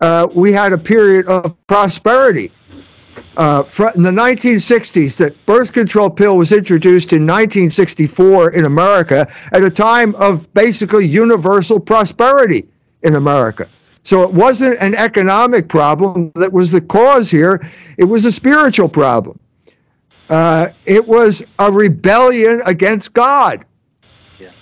[0.00, 2.50] uh, we had a period of prosperity.
[3.36, 9.26] Uh, fr- in the 1960s, that birth control pill was introduced in 1964 in America
[9.52, 12.66] at a time of basically universal prosperity
[13.02, 13.68] in America.
[14.02, 17.66] So it wasn't an economic problem that was the cause here,
[17.98, 19.40] it was a spiritual problem.
[20.28, 23.64] Uh, it was a rebellion against God.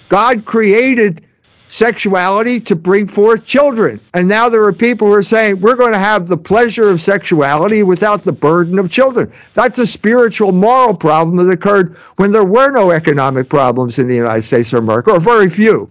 [0.09, 1.24] God created
[1.72, 3.98] sexuality to bring forth children.
[4.12, 7.00] And now there are people who are saying we're going to have the pleasure of
[7.00, 9.32] sexuality without the burden of children.
[9.54, 14.14] That's a spiritual moral problem that occurred when there were no economic problems in the
[14.14, 15.90] United States of America, or very few.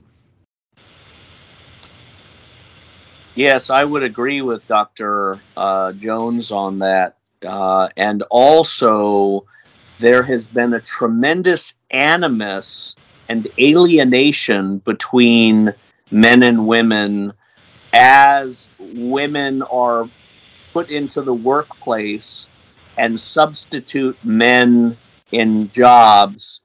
[3.34, 5.40] Yes, I would agree with Dr.
[5.58, 7.18] Uh, Jones on that.
[7.44, 9.46] Uh, and also,
[9.98, 12.96] there has been a tremendous animus
[13.32, 15.74] and alienation between
[16.12, 17.32] men and women
[17.94, 20.10] as women are
[20.74, 22.50] put into the workplace
[22.98, 24.98] and substitute men
[25.32, 26.60] in jobs.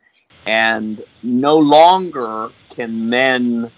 [0.44, 3.70] And no longer can men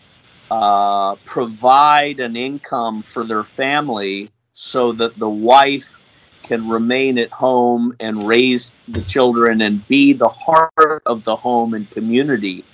[0.51, 6.01] uh, provide an income for their family so that the wife
[6.43, 11.75] can remain at home and raise the children and be the heart of the home
[11.75, 12.65] and community.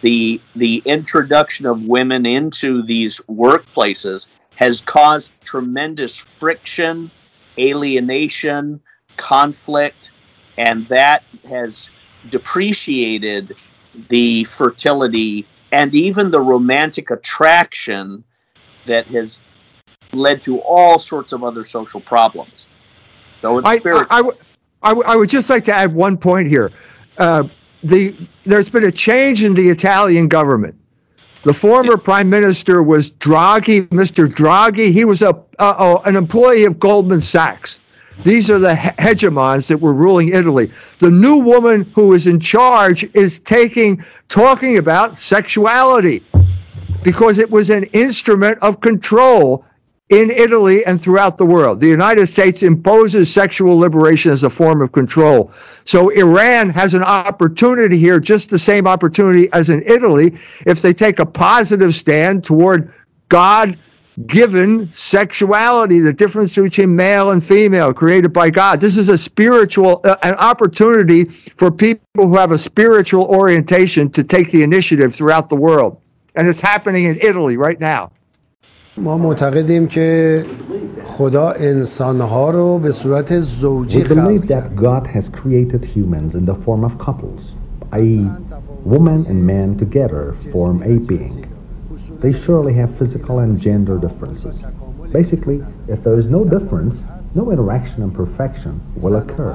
[0.00, 7.10] The the introduction of women into these workplaces has caused tremendous friction,
[7.58, 8.80] alienation,
[9.16, 10.10] conflict,
[10.56, 11.88] and that has
[12.30, 13.60] depreciated
[14.08, 18.24] the fertility and even the romantic attraction
[18.86, 19.40] that has
[20.12, 22.66] led to all sorts of other social problems.
[23.42, 23.78] So it's I.
[23.84, 24.36] I, I, would-
[24.82, 26.70] I would- would just like to add one point here.
[27.18, 27.44] Uh,
[27.82, 28.14] the
[28.44, 30.74] there's been a change in the Italian government.
[31.44, 34.26] The former prime minister was Draghi, Mr.
[34.26, 34.92] Draghi.
[34.92, 37.80] He was a, a, a- an employee of Goldman Sachs.
[38.24, 40.72] These are the hegemons that were ruling Italy.
[40.98, 46.24] The new woman who is in charge is taking talking about sexuality
[47.04, 49.64] because it was an instrument of control
[50.08, 51.80] in Italy and throughout the world.
[51.80, 55.52] The United States imposes sexual liberation as a form of control.
[55.84, 60.36] So Iran has an opportunity here, just the same opportunity as in Italy,
[60.66, 62.92] if they take a positive stand toward
[63.28, 63.76] God
[64.26, 68.80] given sexuality, the difference between male and female created by God.
[68.80, 74.24] This is a spiritual, uh, an opportunity for people who have a spiritual orientation to
[74.24, 76.00] take the initiative throughout the world.
[76.34, 78.10] And it's happening in Italy right now.
[78.97, 80.43] ما معتقدیم که
[81.05, 86.35] خدا انسانها رو به صورت زوجی We خلق believe that کرد God has created humans
[86.35, 87.41] in the form of couples,
[87.91, 88.29] i.e.,
[88.85, 91.45] woman and man together form a being.
[92.21, 94.63] They surely have physical and gender differences.
[95.11, 96.95] Basically, if there is no difference,
[97.35, 99.53] no interaction and perfection will occur.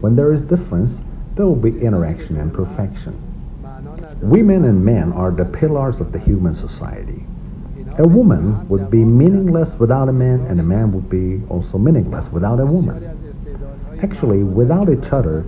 [0.00, 1.00] When there is difference,
[1.34, 3.14] there will be interaction and perfection.
[4.22, 7.19] Women and men are the pillars of the human society.
[7.97, 12.31] A woman would be meaningless without a man, and a man would be also meaningless
[12.31, 13.03] without a woman.
[14.01, 15.45] Actually, without each other,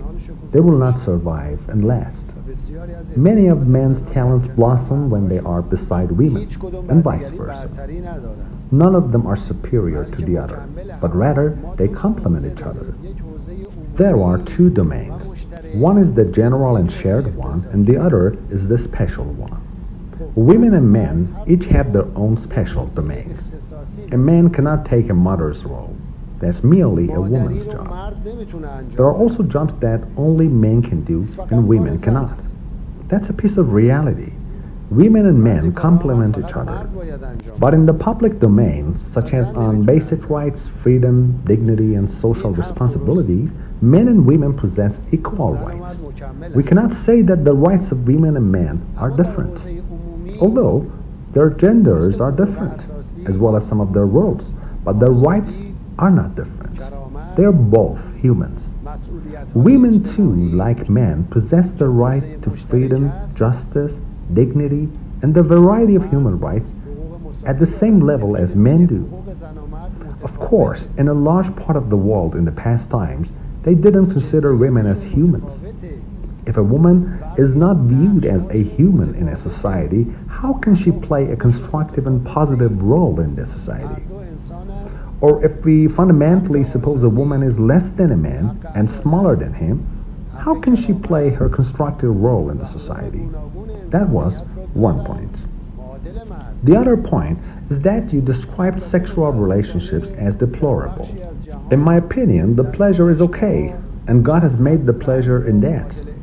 [0.50, 2.26] they will not survive and last.
[3.16, 6.46] Many of men's talents blossom when they are beside women,
[6.90, 7.88] and vice versa.
[8.70, 10.68] None of them are superior to the other,
[11.00, 12.94] but rather they complement each other.
[13.94, 15.46] There are two domains.
[15.72, 19.63] One is the general and shared one, and the other is the special one.
[20.34, 23.40] Women and men each have their own special domains.
[24.12, 25.96] A man cannot take a mother's role.
[26.40, 28.22] That's merely a woman's job.
[28.90, 32.38] There are also jobs that only men can do and women cannot.
[33.08, 34.32] That's a piece of reality.
[34.90, 36.88] Women and men complement each other.
[37.58, 43.50] But in the public domain, such as on basic rights, freedom, dignity, and social responsibilities,
[43.80, 46.02] men and women possess equal rights.
[46.54, 49.58] We cannot say that the rights of women and men are different,
[50.40, 50.90] although
[51.32, 52.90] their genders are different,
[53.26, 54.50] as well as some of their roles,
[54.84, 55.62] but their rights
[55.98, 56.76] are not different.
[57.36, 58.70] They are both humans.
[59.54, 63.98] Women, too, like men, possess the right to freedom, justice,
[64.32, 64.88] dignity,
[65.22, 66.72] and the variety of human rights
[67.44, 69.02] at the same level as men do.
[70.22, 73.30] Of course, in a large part of the world in the past times,
[73.62, 75.60] they didn't consider women as humans.
[76.46, 80.06] If a woman is not viewed as a human in a society,
[80.44, 84.02] how can she play a constructive and positive role in the society?
[85.22, 89.54] Or if we fundamentally suppose a woman is less than a man and smaller than
[89.54, 89.76] him,
[90.38, 93.26] how can she play her constructive role in the society?
[93.88, 94.34] That was
[94.74, 95.34] one point.
[96.62, 97.38] The other point
[97.70, 101.08] is that you described sexual relationships as deplorable.
[101.70, 103.74] In my opinion, the pleasure is okay,
[104.08, 106.13] and God has made the pleasure in that.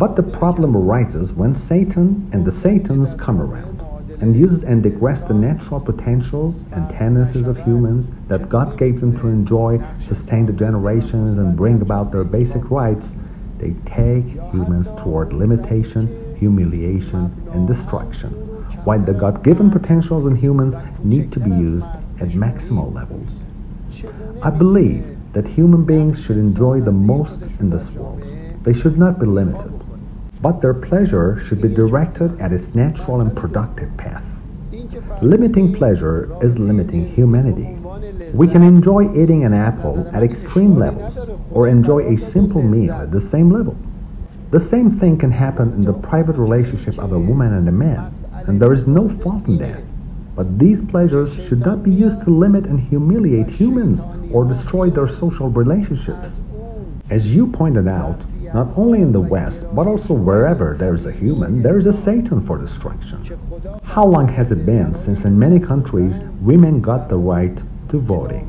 [0.00, 3.82] But the problem arises when Satan and the Satans come around
[4.22, 9.20] and use and digress the natural potentials and tendencies of humans that God gave them
[9.20, 13.08] to enjoy, sustain the generations, and bring about their basic rights.
[13.58, 18.30] They take humans toward limitation, humiliation, and destruction,
[18.84, 21.84] while the God given potentials in humans need to be used
[22.22, 23.28] at maximal levels.
[24.42, 28.22] I believe that human beings should enjoy the most in this world.
[28.62, 29.79] They should not be limited,
[30.42, 34.24] but their pleasure should be directed at its natural and productive path.
[35.22, 37.76] Limiting pleasure is limiting humanity.
[38.34, 43.10] We can enjoy eating an apple at extreme levels or enjoy a simple meal at
[43.10, 43.76] the same level.
[44.50, 48.10] The same thing can happen in the private relationship of a woman and a man,
[48.46, 49.82] and there is no fault in that.
[50.34, 54.00] But these pleasures should not be used to limit and humiliate humans
[54.32, 56.40] or destroy their social relationships.
[57.10, 58.20] As you pointed out,
[58.54, 61.92] not only in the West, but also wherever there is a human, there is a
[61.92, 63.18] Satan for destruction.
[63.82, 67.56] How long has it been since in many countries women got the right
[67.88, 68.46] to voting?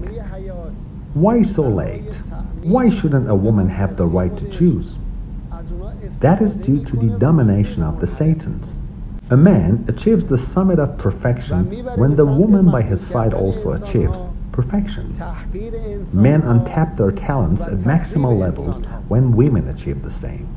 [1.15, 2.13] Why so late?
[2.61, 4.95] Why shouldn't a woman have the right to choose?
[6.21, 8.77] That is due to the domination of the Satans.
[9.31, 11.65] A man achieves the summit of perfection
[11.97, 14.19] when the woman by his side also achieves
[14.51, 15.09] perfection.
[16.15, 20.47] Men untap their talents at maximal levels when women achieve the same.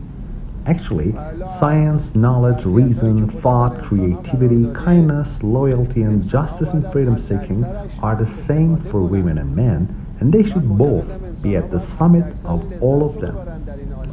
[0.66, 1.12] Actually,
[1.58, 7.62] science, knowledge, reason, thought, creativity, kindness, loyalty, and justice and freedom seeking
[8.02, 11.06] are the same for women and men, and they should both
[11.42, 13.36] be at the summit of all of them.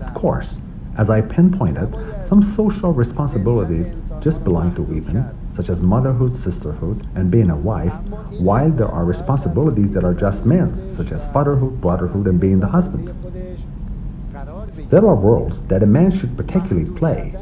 [0.01, 0.57] Of course,
[0.97, 1.95] as I pinpointed,
[2.27, 5.25] some social responsibilities just belong to women,
[5.61, 7.93] such as motherhood, sisterhood, and being a wife,
[8.39, 12.65] while there are responsibilities that are just men's, such as fatherhood, brotherhood, and being the
[12.65, 13.07] husband.
[14.89, 17.35] There are roles that a man should particularly play,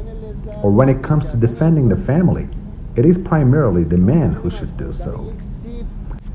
[0.62, 2.46] or when it comes to defending the family,
[2.94, 5.32] it is primarily the man who should do so.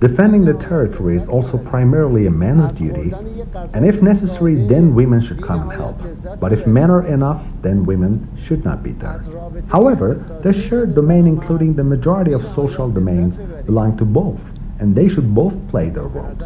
[0.07, 3.11] Defending the territory is also primarily a man's duty,
[3.73, 5.97] and if necessary, then women should come and help.
[6.39, 9.19] But if men are enough, then women should not be there.
[9.67, 14.39] However, the shared domain, including the majority of social domains, belong to both,
[14.77, 16.39] and they should both play their roles.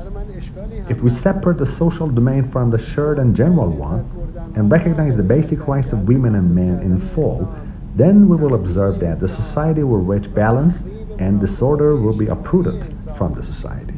[0.88, 4.10] If we separate the social domain from the shared and general one,
[4.55, 7.53] and recognize the basic rights of women and men in full,
[7.97, 10.82] then we will observe that the society will reach balance
[11.20, 13.93] and disorder will be uprooted from the society.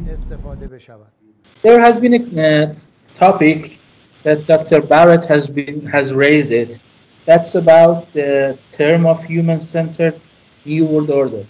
[1.61, 2.73] There has been a uh,
[3.13, 3.79] topic
[4.23, 4.81] that Dr.
[4.81, 6.79] Barrett has been has raised it.
[7.25, 10.19] That's about the term of human-centered
[10.65, 11.45] New World Order.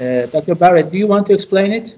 [0.00, 0.56] Uh, Dr.
[0.56, 1.96] Barrett, do you want to explain it?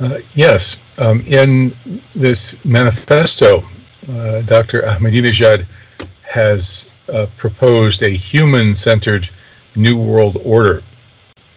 [0.00, 0.78] Uh, yes.
[0.98, 1.76] Um, in
[2.14, 3.62] this manifesto,
[4.08, 4.80] uh, Dr.
[4.82, 5.66] Ahmadinejad
[6.22, 9.28] has uh, proposed a human centered
[9.76, 10.82] New World Order.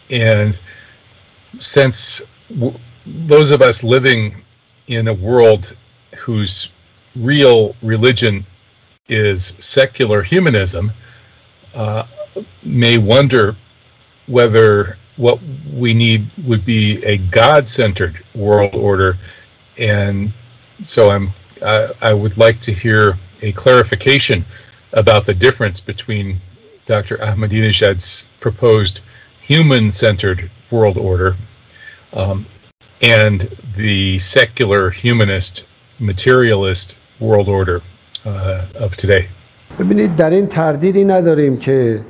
[0.10, 0.60] And
[1.58, 4.36] since w- those of us living
[4.88, 5.76] in a world
[6.18, 6.72] whose
[7.16, 8.46] real religion
[9.08, 10.92] is secular humanism,
[11.74, 12.06] uh,
[12.64, 13.56] may wonder
[14.28, 15.40] whether what
[15.74, 19.18] we need would be a God centered world order.
[19.78, 20.34] And
[20.84, 21.32] so I'm,
[22.02, 24.44] I would like to hear a clarification
[24.94, 26.40] about the difference between
[26.86, 27.18] Dr.
[27.18, 29.02] Ahmadinejad's proposed
[29.45, 31.35] human centered world order
[32.13, 32.47] um,
[33.03, 33.41] and
[33.77, 35.67] the secular humanist
[35.99, 37.83] materialist world order
[38.25, 39.29] uh, of today.
[39.79, 42.01] ببینید در این تردیدی نداریم که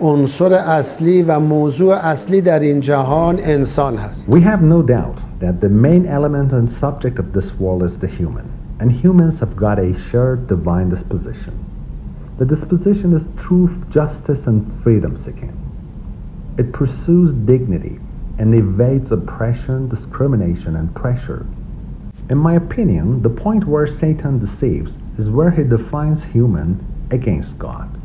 [0.00, 5.60] عنصر اصلی و موضوع اصلی در این جهان انسان هست We have no doubt that
[5.60, 8.46] the main element and subject of this world is the human,
[8.80, 11.54] and humans have got a shared divine disposition.
[12.38, 15.52] The disposition is truth, justice, and freedom seeking.
[16.57, 17.99] It pursues dignity
[18.37, 21.45] and evades oppression, discrimination, and pressure.
[22.29, 27.99] In my opinion, the point where Satan deceives is where he defines human against God.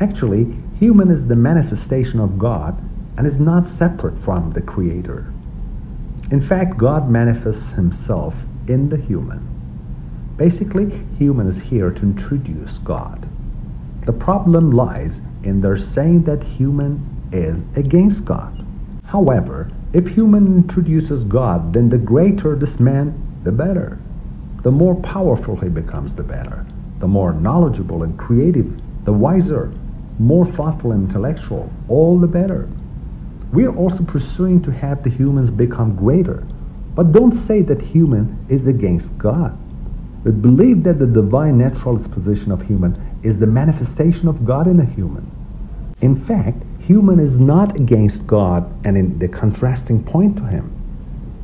[0.00, 2.76] Actually, human is the manifestation of God
[3.16, 5.32] and is not separate from the Creator.
[6.30, 8.34] In fact, God manifests himself
[8.66, 9.46] in the human.
[10.36, 13.28] Basically, human is here to introduce God.
[14.06, 18.64] The problem lies in their saying that human is against God.
[19.04, 23.98] However, if human introduces God, then the greater this man, the better.
[24.62, 26.64] The more powerful he becomes, the better.
[27.00, 29.72] The more knowledgeable and creative, the wiser,
[30.18, 32.68] more thoughtful and intellectual, all the better.
[33.52, 36.46] We are also pursuing to have the humans become greater.
[36.94, 39.58] But don't say that human is against God.
[40.24, 44.78] We believe that the divine natural disposition of human is the manifestation of God in
[44.78, 45.30] a human.
[46.00, 50.70] In fact, human is not against God and in the contrasting point to him.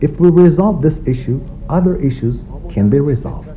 [0.01, 3.49] If we resolve this issue, other issues can be resolved.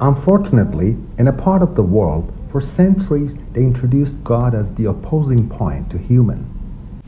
[0.00, 5.48] Unfortunately, in a part of the world, for centuries they introduced God as the opposing
[5.48, 6.46] point to human.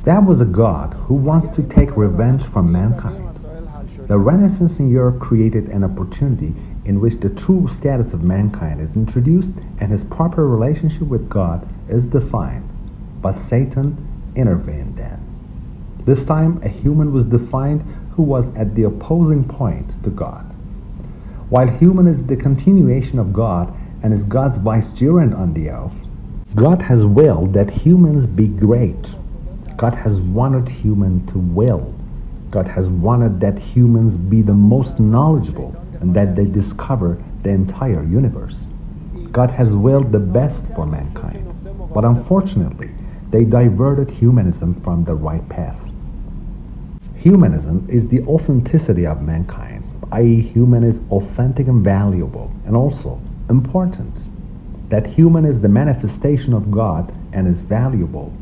[0.04, 3.34] That was a God who wants to take revenge from mankind.
[4.08, 6.54] The Renaissance in Europe created an opportunity
[6.84, 11.68] in which the true status of mankind is introduced and his proper relationship with God
[11.88, 12.68] is defined.
[13.20, 15.18] But Satan intervened then.
[16.04, 20.44] This time, a human was defined who was at the opposing point to God.
[21.48, 25.92] While human is the continuation of God and is God's vicegerent on the earth,
[26.54, 29.06] God has willed that humans be great.
[29.76, 31.94] God has wanted human to will.
[32.50, 38.04] God has wanted that humans be the most knowledgeable and that they discover the entire
[38.04, 38.66] universe.
[39.30, 41.48] God has willed the best for mankind.
[41.94, 42.91] But unfortunately,
[43.32, 45.78] they diverted humanism from the right path.
[47.16, 53.20] Humanism is the authenticity of mankind, i.e., human is authentic and valuable, and also
[53.50, 54.18] important.
[54.90, 58.32] that human is the manifestation of God and is valuable.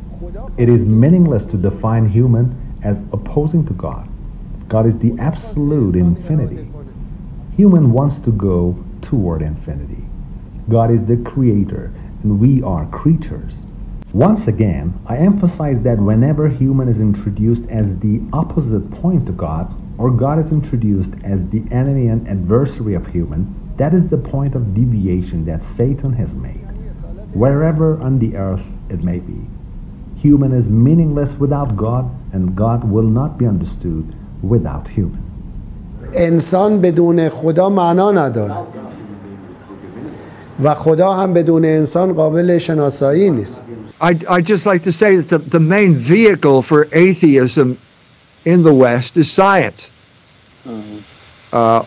[0.58, 4.08] It is meaningless to define human as opposing to God.
[4.68, 6.68] God is the absolute infinity.
[7.56, 10.04] Human wants to go toward infinity.
[10.68, 11.92] God is the creator
[12.24, 13.64] and we are creatures.
[14.13, 19.73] Once again, I emphasize that whenever human is introduced as the opposite point to God,
[19.97, 24.55] or God is introduced as the enemy and adversary of human, that is the point
[24.55, 26.65] of deviation that Satan has made,
[27.33, 29.41] wherever on the earth it may be.
[30.15, 35.21] Human is meaningless without God, and God will not be understood without human.
[36.13, 38.55] انسان بدون خدا معنا نداره
[40.63, 43.65] و خدا هم بدون انسان قابل شناسایی نیست
[44.00, 47.78] I'd, I'd just like to say that the, the main vehicle for atheism
[48.44, 49.92] in the West is science.
[51.52, 51.84] Uh,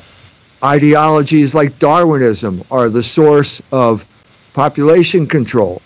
[0.64, 4.06] ideologies like Darwinism are the source of
[4.54, 5.82] population control.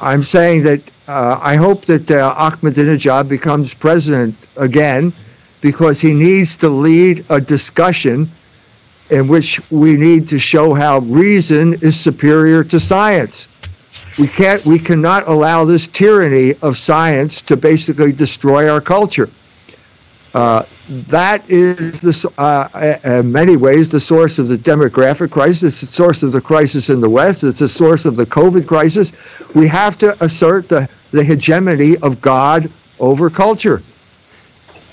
[0.00, 5.12] I'm saying that uh, I hope that uh, Ahmadinejad becomes president again
[5.60, 8.30] because he needs to lead a discussion
[9.10, 13.48] in which we need to show how reason is superior to science.
[14.18, 19.30] We can't, we cannot allow this tyranny of science to basically destroy our culture.
[20.32, 25.86] Uh, that is the, uh, in many ways the source of the demographic crisis, the
[25.86, 29.12] source of the crisis in the West, it's the source of the COVID crisis.
[29.54, 32.70] We have to assert the, the hegemony of God
[33.00, 33.82] over culture.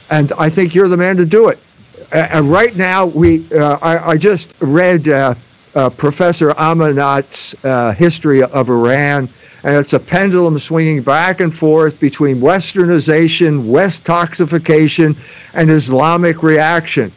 [0.10, 1.60] And I think you're the man to do it.
[2.14, 5.08] Uh, and right now, we uh, I, I just read
[5.78, 9.30] uh, Professor Amanat's uh, History of Iran.
[9.64, 15.16] And it's a pendulum swinging back and forth between westernization, Westoxification,
[15.54, 17.12] and Islamic reaction,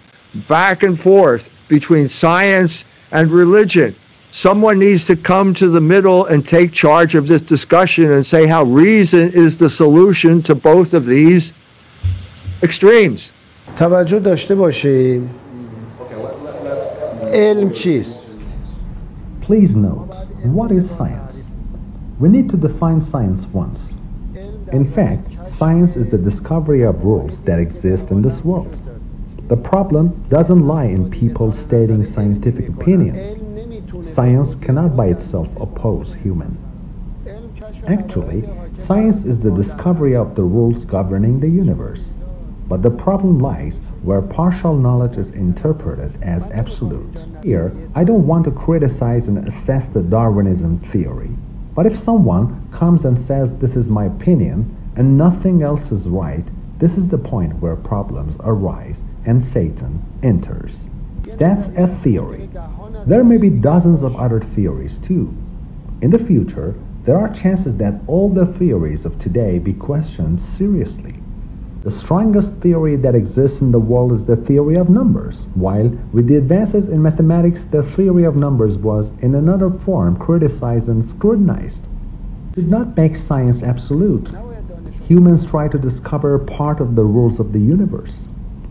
[0.46, 3.94] back and forth between science and religion.
[4.30, 8.46] Someone needs to come to the middle and take charge of this discussion and say
[8.46, 11.54] how reason is the solution to both of these
[12.62, 13.32] extremes.
[17.32, 18.30] علم چیست
[19.51, 20.07] Please note,
[20.44, 21.42] what is science?
[22.20, 23.92] We need to define science once.
[24.72, 28.72] In fact, science is the discovery of rules that exist in this world.
[29.48, 33.18] The problem doesn't lie in people stating scientific opinions.
[34.14, 36.57] Science cannot by itself oppose human.
[37.88, 42.12] Actually, science is the discovery of the rules governing the universe.
[42.71, 47.16] But the problem lies where partial knowledge is interpreted as absolute.
[47.43, 51.31] Here, I don't want to criticize and assess the Darwinism theory.
[51.75, 56.45] But if someone comes and says this is my opinion and nothing else is right,
[56.79, 60.77] this is the point where problems arise and Satan enters.
[61.25, 62.49] That's a theory.
[63.05, 65.35] There may be dozens of other theories too.
[66.03, 71.20] In the future, there are chances that all the theories of today be questioned seriously.
[71.83, 76.26] The strongest theory that exists in the world is the theory of numbers, while with
[76.26, 81.85] the advances in mathematics, the theory of numbers was in another form criticized and scrutinized.
[82.51, 84.28] It did not make science absolute.
[85.09, 88.26] Humans try to discover part of the rules of the universe.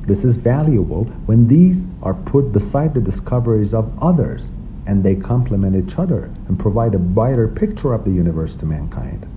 [0.05, 4.51] This is valuable when these are put beside the discoveries of others
[4.85, 9.27] and they complement each other and provide a brighter picture of the universe to mankind.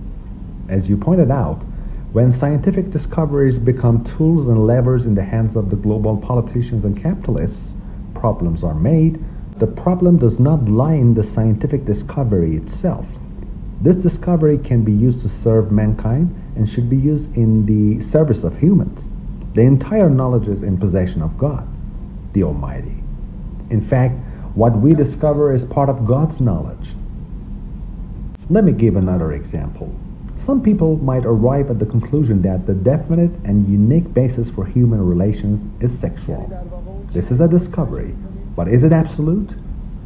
[0.69, 1.63] As you pointed out,
[2.13, 7.01] when scientific discoveries become tools and levers in the hands of the global politicians and
[7.01, 7.73] capitalists,
[8.13, 9.19] problems are made.
[9.57, 13.07] The problem does not lie in the scientific discovery itself.
[13.81, 18.43] This discovery can be used to serve mankind and should be used in the service
[18.43, 19.01] of humans.
[19.55, 21.67] The entire knowledge is in possession of God,
[22.33, 23.03] the Almighty.
[23.71, 24.13] In fact,
[24.53, 26.89] what we discover is part of God's knowledge.
[28.51, 29.91] Let me give another example.
[30.45, 34.99] Some people might arrive at the conclusion that the definite and unique basis for human
[34.99, 36.49] relations is sexual.
[37.11, 38.13] This is a discovery,
[38.53, 39.51] but is it absolute?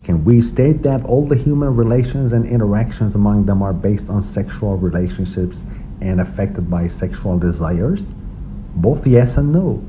[0.04, 4.22] Can we state that all the human relations and interactions among them are based on
[4.22, 5.58] sexual relationships
[6.02, 8.12] and affected by sexual desires?
[8.76, 9.84] Both yes and no.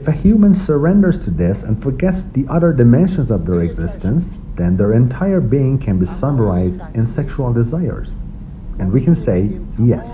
[0.00, 4.24] If a human surrenders to this and forgets the other dimensions of their existence,
[4.54, 8.12] then their entire being can be summarized in sexual desires.
[8.80, 10.08] And we can say yes.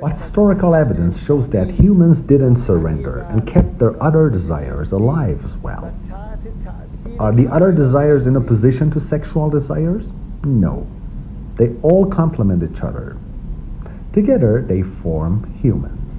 [0.00, 5.56] But historical evidence shows that humans didn't surrender and kept their other desires alive as
[5.56, 5.92] well.
[7.18, 10.06] Are the other desires in opposition to sexual desires?
[10.44, 10.86] No.
[11.56, 13.16] They all complement each other.
[14.12, 16.14] Together they form humans.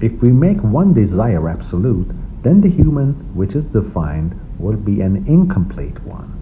[0.00, 2.10] If we make one desire absolute,
[2.42, 6.33] then the human which is defined will be an incomplete one.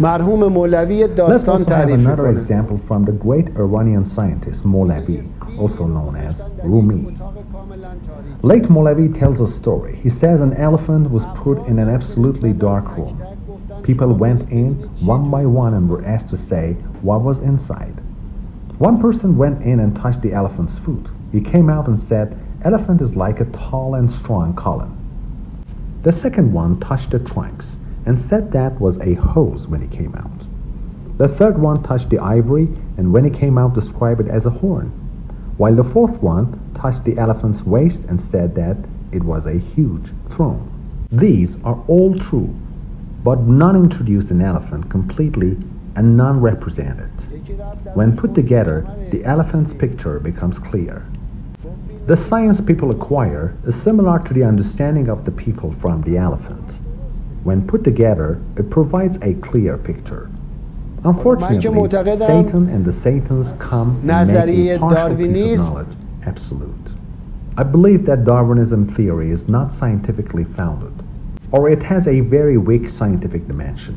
[0.00, 4.62] مرحوم مولوی Let's داستان also have تعریف another میکنه example from the great Iranian scientist
[4.64, 5.24] Molavi,
[5.58, 7.16] also known as Rumi.
[8.42, 9.96] Late Molavi tells a story.
[10.04, 13.16] He says an elephant was put in an absolutely dark room.
[13.82, 14.70] People went in
[15.14, 16.64] one by one and were asked to say
[17.08, 17.96] what was inside.
[18.88, 21.06] One person went in and touched the elephant's foot.
[21.32, 22.26] He came out and said,
[22.70, 24.92] Elephant is like a tall and strong column.
[26.06, 27.66] The second one touched the trunks
[28.05, 30.47] and said that was a hose when it came out.
[31.17, 34.49] The third one touched the ivory and when it came out described it as a
[34.49, 34.87] horn,
[35.57, 38.77] while the fourth one touched the elephant's waist and said that
[39.11, 40.67] it was a huge throne.
[41.11, 42.55] These are all true,
[43.23, 45.57] but none introduce an elephant completely
[45.95, 47.95] and none represent it.
[47.95, 51.05] When put together, the elephant's picture becomes clear.
[52.07, 56.70] The science people acquire is similar to the understanding of the people from the elephant.
[57.44, 60.28] When put together, it provides a clear picture.
[61.04, 65.72] Unfortunately, معتقدم Satan and the Satans come and make نظریه a partial piece of داروینیسم
[65.72, 66.86] knowledge absolute.
[67.56, 70.92] I believe that Darwinism theory is not scientifically founded,
[71.52, 73.96] or it has a very weak scientific dimension.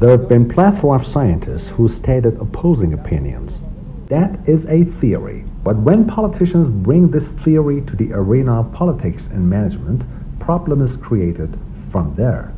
[0.00, 3.62] There have been plethora of scientists who stated opposing opinions.
[4.08, 9.28] That is a theory, but when politicians bring this theory to the arena of politics
[9.32, 10.02] and management,
[10.40, 11.50] problem is created
[11.92, 12.52] from there.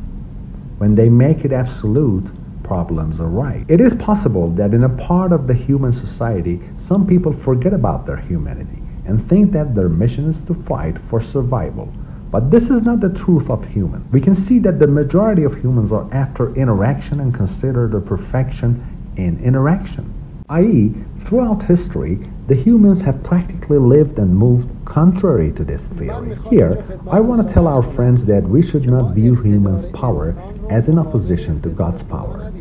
[0.80, 2.24] When they make it absolute,
[2.62, 3.66] problems arise.
[3.68, 8.06] It is possible that in a part of the human society, some people forget about
[8.06, 11.92] their humanity and think that their mission is to fight for survival.
[12.30, 14.08] But this is not the truth of human.
[14.10, 18.82] We can see that the majority of humans are after interaction and consider the perfection
[19.18, 20.14] in interaction.
[20.48, 20.94] I.e.,
[21.26, 26.38] throughout history, the humans have practically lived and moved contrary to this theory.
[26.48, 30.32] Here, I want to tell our friends that we should not view humans' power
[30.70, 32.52] as in opposition to God's power.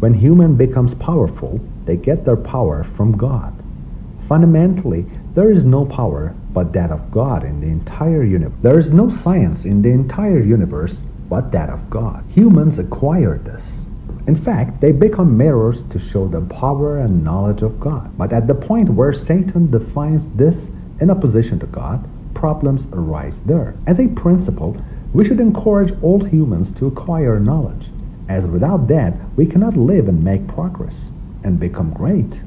[0.00, 3.54] When human becomes powerful, they get their power from God.
[4.28, 8.58] Fundamentally, there is no power but that of God in the entire universe.
[8.62, 10.96] There is no science in the entire universe
[11.28, 12.24] but that of God.
[12.30, 13.78] Humans acquire this.
[14.26, 18.16] In fact, they become mirrors to show the power and knowledge of God.
[18.18, 20.68] But at the point where Satan defines this
[21.00, 23.74] in opposition to God, problems arise there.
[23.86, 24.76] As a principle,
[25.12, 27.90] we should encourage all humans to acquire knowledge,
[28.28, 31.10] as without that, we cannot live and make progress
[31.42, 32.40] and become great.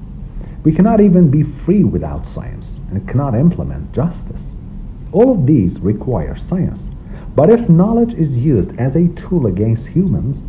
[0.64, 4.56] We cannot even be free without science and cannot implement justice.
[5.12, 6.80] All of these require science.
[7.36, 10.42] But if knowledge is used as a tool against humans,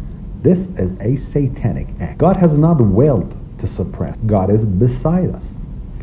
[0.42, 2.18] this is a satanic act.
[2.18, 4.16] God has not willed to suppress.
[4.26, 5.52] God is beside us,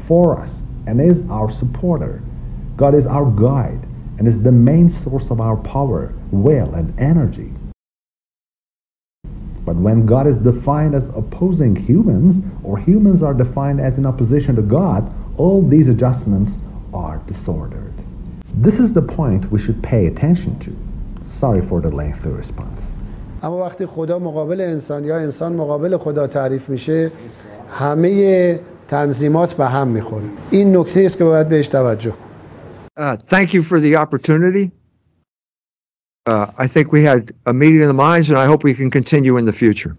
[0.07, 2.22] for us, and is our supporter.
[2.76, 3.88] God is our guide
[4.21, 7.53] and is the main source of our power, will, and energy.
[9.64, 14.55] But when God is defined as opposing humans, or humans are defined as in opposition
[14.57, 16.59] to God, all these adjustments
[16.95, 17.95] are disordered.
[18.55, 20.71] This is the point we should pay attention to.
[21.41, 22.81] Sorry for the lengthy response.
[23.43, 27.11] اما وقتی خدا مقابل انسان یا انسان مقابل خدا تعریف میشه
[27.71, 32.30] همه تنظیمات به هم میخوره این نکته است که باید بهش توجه کنیم
[32.98, 34.72] uh, thank you for the opportunity.
[36.26, 38.92] Uh, I think we had a meeting of the minds, and I hope we can
[38.92, 39.98] continue in the future.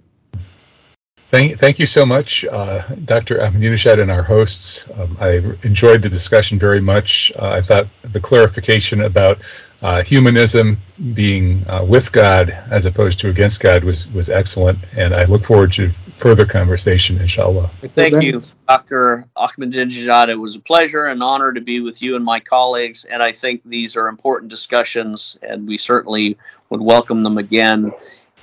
[1.32, 3.38] Thank, thank you so much, uh, Dr.
[3.38, 4.86] Ahmadinejad and our hosts.
[5.00, 7.32] Um, I enjoyed the discussion very much.
[7.38, 9.38] Uh, I thought the clarification about
[9.80, 10.76] uh, humanism
[11.14, 15.46] being uh, with God as opposed to against God was, was excellent, and I look
[15.46, 17.70] forward to further conversation, inshallah.
[17.94, 19.26] Thank you, Dr.
[19.34, 20.28] Ahmadinejad.
[20.28, 23.32] It was a pleasure and honor to be with you and my colleagues, and I
[23.32, 26.36] think these are important discussions, and we certainly
[26.68, 27.90] would welcome them again.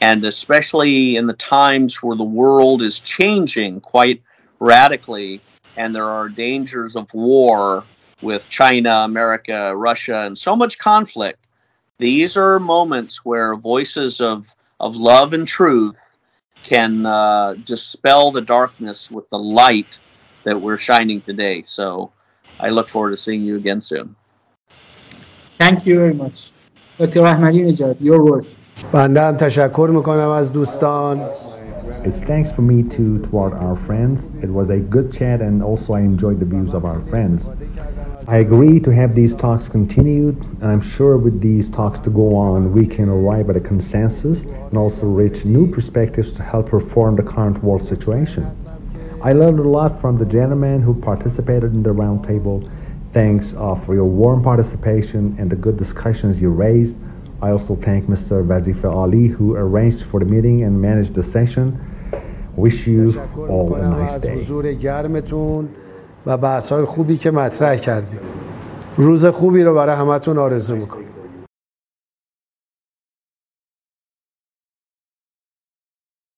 [0.02, 4.22] And especially in the times where the world is changing quite
[4.60, 5.42] radically,
[5.78, 7.84] and there are dangers of war
[8.22, 11.46] with China, America, Russia, and so much conflict,
[11.98, 16.18] these are moments where voices of, of love and truth
[16.64, 20.00] can uh, dispel the darkness with the light
[20.44, 21.62] that we're shining today.
[21.62, 22.12] So
[22.60, 24.16] I look forward to seeing you again soon.
[25.58, 26.52] Thank you very much.
[26.98, 27.22] Dr.
[27.22, 28.48] Ahmadinejad, your word.
[28.93, 31.21] بنده هم تشکر میکنم از دوستان
[32.05, 34.29] It's thanks for me too toward our friends.
[34.43, 37.49] It was a good chat and also I enjoyed the views of our friends.
[38.29, 42.37] I agree to have these talks continued and I'm sure with these talks to go
[42.37, 47.17] on we can arrive at a consensus and also reach new perspectives to help reform
[47.17, 48.45] the current world situation.
[49.23, 52.71] I learned a lot from the gentlemen who participated in the roundtable.
[53.15, 56.99] Thanks uh, for your warm participation and the good discussions you raised.
[57.42, 58.44] I also thank Mr.
[58.46, 61.80] Wazifa Ali who arranged for the meeting and managed the session.
[62.56, 63.04] Wish you
[63.50, 64.36] all a nice day.
[64.36, 65.70] حضور گرمتون
[66.26, 68.20] و بحث های خوبی که مطرح کردیم
[68.98, 71.09] روز خوبی رو برای همتون آرزو می‌کنم